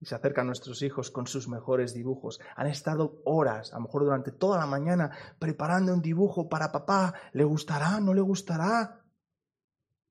[0.00, 2.40] y se acercan nuestros hijos con sus mejores dibujos.
[2.56, 7.12] Han estado horas, a lo mejor durante toda la mañana, preparando un dibujo para papá.
[7.34, 8.00] ¿Le gustará?
[8.00, 9.02] ¿No le gustará?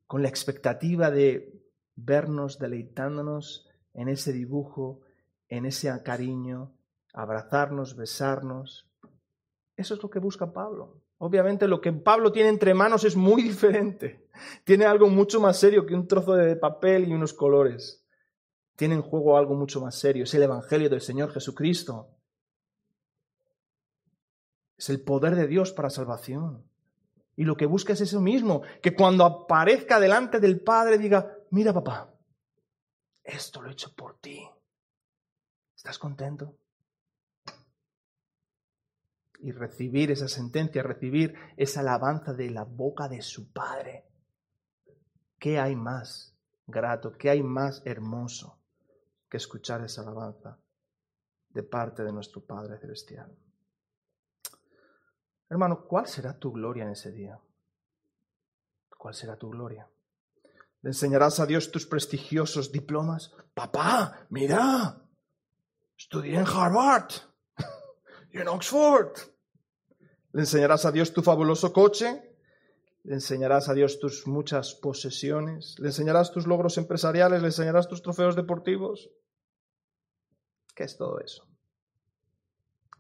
[0.06, 1.64] Con la expectativa de
[1.96, 5.02] vernos deleitándonos en ese dibujo,
[5.50, 6.76] en ese cariño,
[7.12, 8.88] abrazarnos, besarnos.
[9.78, 11.04] Eso es lo que busca Pablo.
[11.20, 14.28] Obviamente lo que Pablo tiene entre manos es muy diferente.
[14.64, 18.04] Tiene algo mucho más serio que un trozo de papel y unos colores.
[18.76, 20.24] Tiene en juego algo mucho más serio.
[20.24, 22.10] Es el Evangelio del Señor Jesucristo.
[24.78, 26.64] Es el poder de Dios para salvación.
[27.36, 31.72] Y lo que busca es eso mismo, que cuando aparezca delante del Padre diga, mira
[31.72, 32.12] papá,
[33.24, 34.48] esto lo he hecho por ti.
[35.76, 36.56] ¿Estás contento?
[39.40, 44.06] Y recibir esa sentencia, recibir esa alabanza de la boca de su Padre.
[45.40, 46.36] ¿Qué hay más
[46.66, 48.60] grato, qué hay más hermoso
[49.30, 50.58] que escuchar esa alabanza
[51.50, 53.32] de parte de nuestro Padre Celestial?
[55.50, 57.40] Hermano, ¿cuál será tu gloria en ese día?
[58.98, 59.88] ¿Cuál será tu gloria?
[60.82, 63.34] ¿Le enseñarás a Dios tus prestigiosos diplomas?
[63.54, 65.02] Papá, mira,
[65.98, 67.12] estudié en Harvard
[68.40, 69.18] en Oxford.
[70.34, 72.36] ¿Le enseñarás a Dios tu fabuloso coche?
[73.04, 75.80] ¿Le enseñarás a Dios tus muchas posesiones?
[75.80, 77.42] ¿Le enseñarás tus logros empresariales?
[77.42, 79.10] ¿Le enseñarás tus trofeos deportivos?
[80.76, 81.48] ¿Qué es todo eso?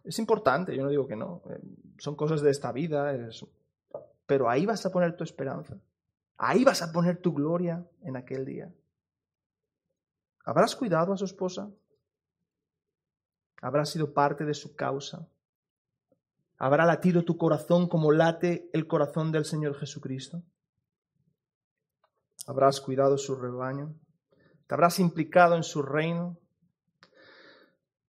[0.04, 1.44] Es importante, yo no digo que no.
[1.50, 1.60] Eh,
[2.00, 3.14] son cosas de esta vida,
[4.26, 5.78] pero ahí vas a poner tu esperanza.
[6.38, 8.74] Ahí vas a poner tu gloria en aquel día.
[10.46, 11.70] ¿Habrás cuidado a su esposa?
[13.62, 15.28] ¿Habrás sido parte de su causa?
[16.58, 20.44] ¿Habrá latido tu corazón como late el corazón del Señor Jesucristo?
[22.46, 23.94] ¿Habrás cuidado su rebaño?
[24.68, 26.38] ¿Te habrás implicado en su reino?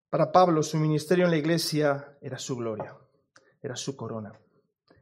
[0.09, 2.95] Para Pablo, su ministerio en la iglesia era su gloria,
[3.61, 4.33] era su corona,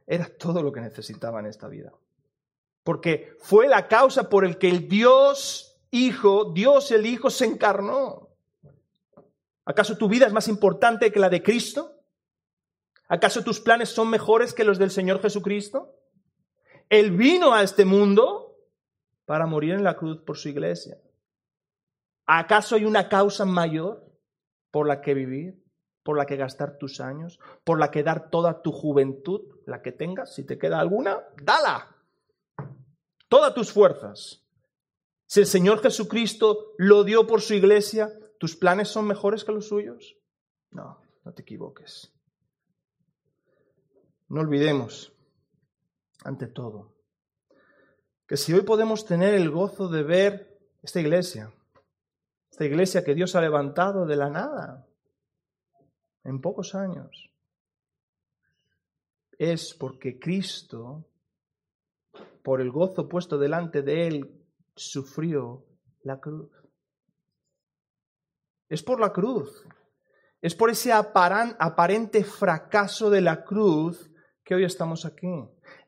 [0.06, 1.92] era todo lo que necesitaba en esta vida
[2.88, 8.27] porque fue la causa por el que el Dios Hijo, Dios el Hijo se encarnó.
[9.68, 12.00] ¿Acaso tu vida es más importante que la de Cristo?
[13.06, 15.94] ¿Acaso tus planes son mejores que los del Señor Jesucristo?
[16.88, 18.56] Él vino a este mundo
[19.26, 20.96] para morir en la cruz por su iglesia.
[22.24, 24.10] ¿Acaso hay una causa mayor
[24.70, 25.62] por la que vivir,
[26.02, 29.92] por la que gastar tus años, por la que dar toda tu juventud, la que
[29.92, 30.34] tengas?
[30.34, 31.94] Si te queda alguna, dala.
[33.28, 34.46] todas tus fuerzas.
[35.26, 39.68] Si el Señor Jesucristo lo dio por su iglesia, ¿tus planes son mejores que los
[39.68, 40.16] suyos?
[40.70, 42.12] No, no te equivoques.
[44.28, 45.12] No olvidemos,
[46.24, 46.94] ante todo,
[48.26, 51.52] que si hoy podemos tener el gozo de ver esta iglesia,
[52.50, 54.86] esta iglesia que Dios ha levantado de la nada,
[56.24, 57.30] en pocos años,
[59.38, 61.06] es porque Cristo,
[62.42, 65.64] por el gozo puesto delante de Él, sufrió
[66.02, 66.50] la cruz.
[68.68, 69.64] Es por la cruz.
[70.40, 74.10] Es por ese aparente fracaso de la cruz
[74.44, 75.28] que hoy estamos aquí.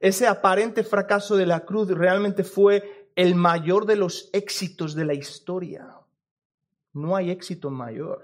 [0.01, 5.15] Ese aparente fracaso de la cruz realmente fue el mayor de los éxitos de la
[5.15, 5.97] historia.
[6.93, 8.23] No hay éxito mayor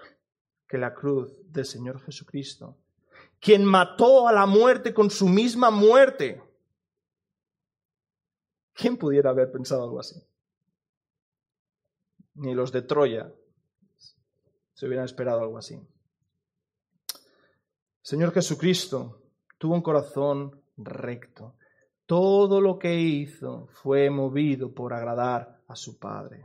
[0.66, 2.76] que la cruz del Señor Jesucristo,
[3.38, 6.42] quien mató a la muerte con su misma muerte.
[8.72, 10.20] ¿Quién pudiera haber pensado algo así?
[12.34, 13.32] Ni los de Troya
[14.77, 15.81] se hubieran esperado algo así.
[18.03, 19.22] Señor Jesucristo
[19.57, 21.55] tuvo un corazón recto.
[22.05, 26.45] Todo lo que hizo fue movido por agradar a su Padre.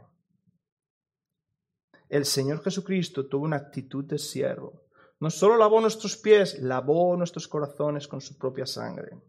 [2.08, 4.82] El Señor Jesucristo tuvo una actitud de siervo.
[5.20, 9.22] No solo lavó nuestros pies, lavó nuestros corazones con su propia sangre.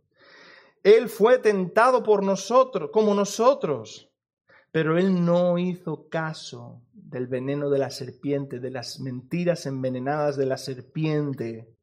[0.83, 4.12] Él fue tentado por nosotros, como nosotros,
[4.73, 10.47] pero él no hizo caso del veneno de la serpiente, de las mentiras envenenadas de
[10.47, 11.77] la serpiente,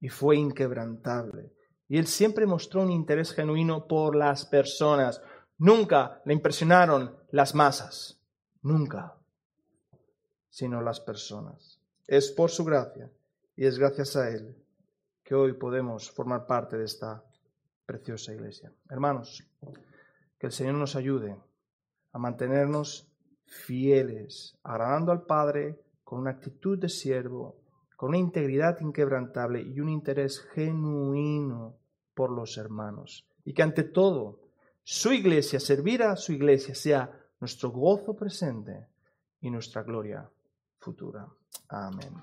[0.00, 1.52] y fue inquebrantable.
[1.88, 5.22] Y él siempre mostró un interés genuino por las personas.
[5.58, 8.20] Nunca le impresionaron las masas,
[8.62, 9.16] nunca,
[10.50, 11.80] sino las personas.
[12.06, 13.10] Es por su gracia
[13.56, 14.56] y es gracias a él
[15.22, 17.22] que hoy podemos formar parte de esta
[17.86, 18.72] preciosa iglesia.
[18.90, 19.44] Hermanos,
[20.38, 21.36] que el Señor nos ayude
[22.18, 23.08] mantenernos
[23.46, 27.56] fieles, agradando al Padre con una actitud de siervo,
[27.96, 31.76] con una integridad inquebrantable y un interés genuino
[32.14, 33.26] por los hermanos.
[33.44, 34.40] Y que ante todo,
[34.82, 38.86] su iglesia, servir a su iglesia, sea nuestro gozo presente
[39.40, 40.28] y nuestra gloria
[40.78, 41.26] futura.
[41.68, 42.14] Amén.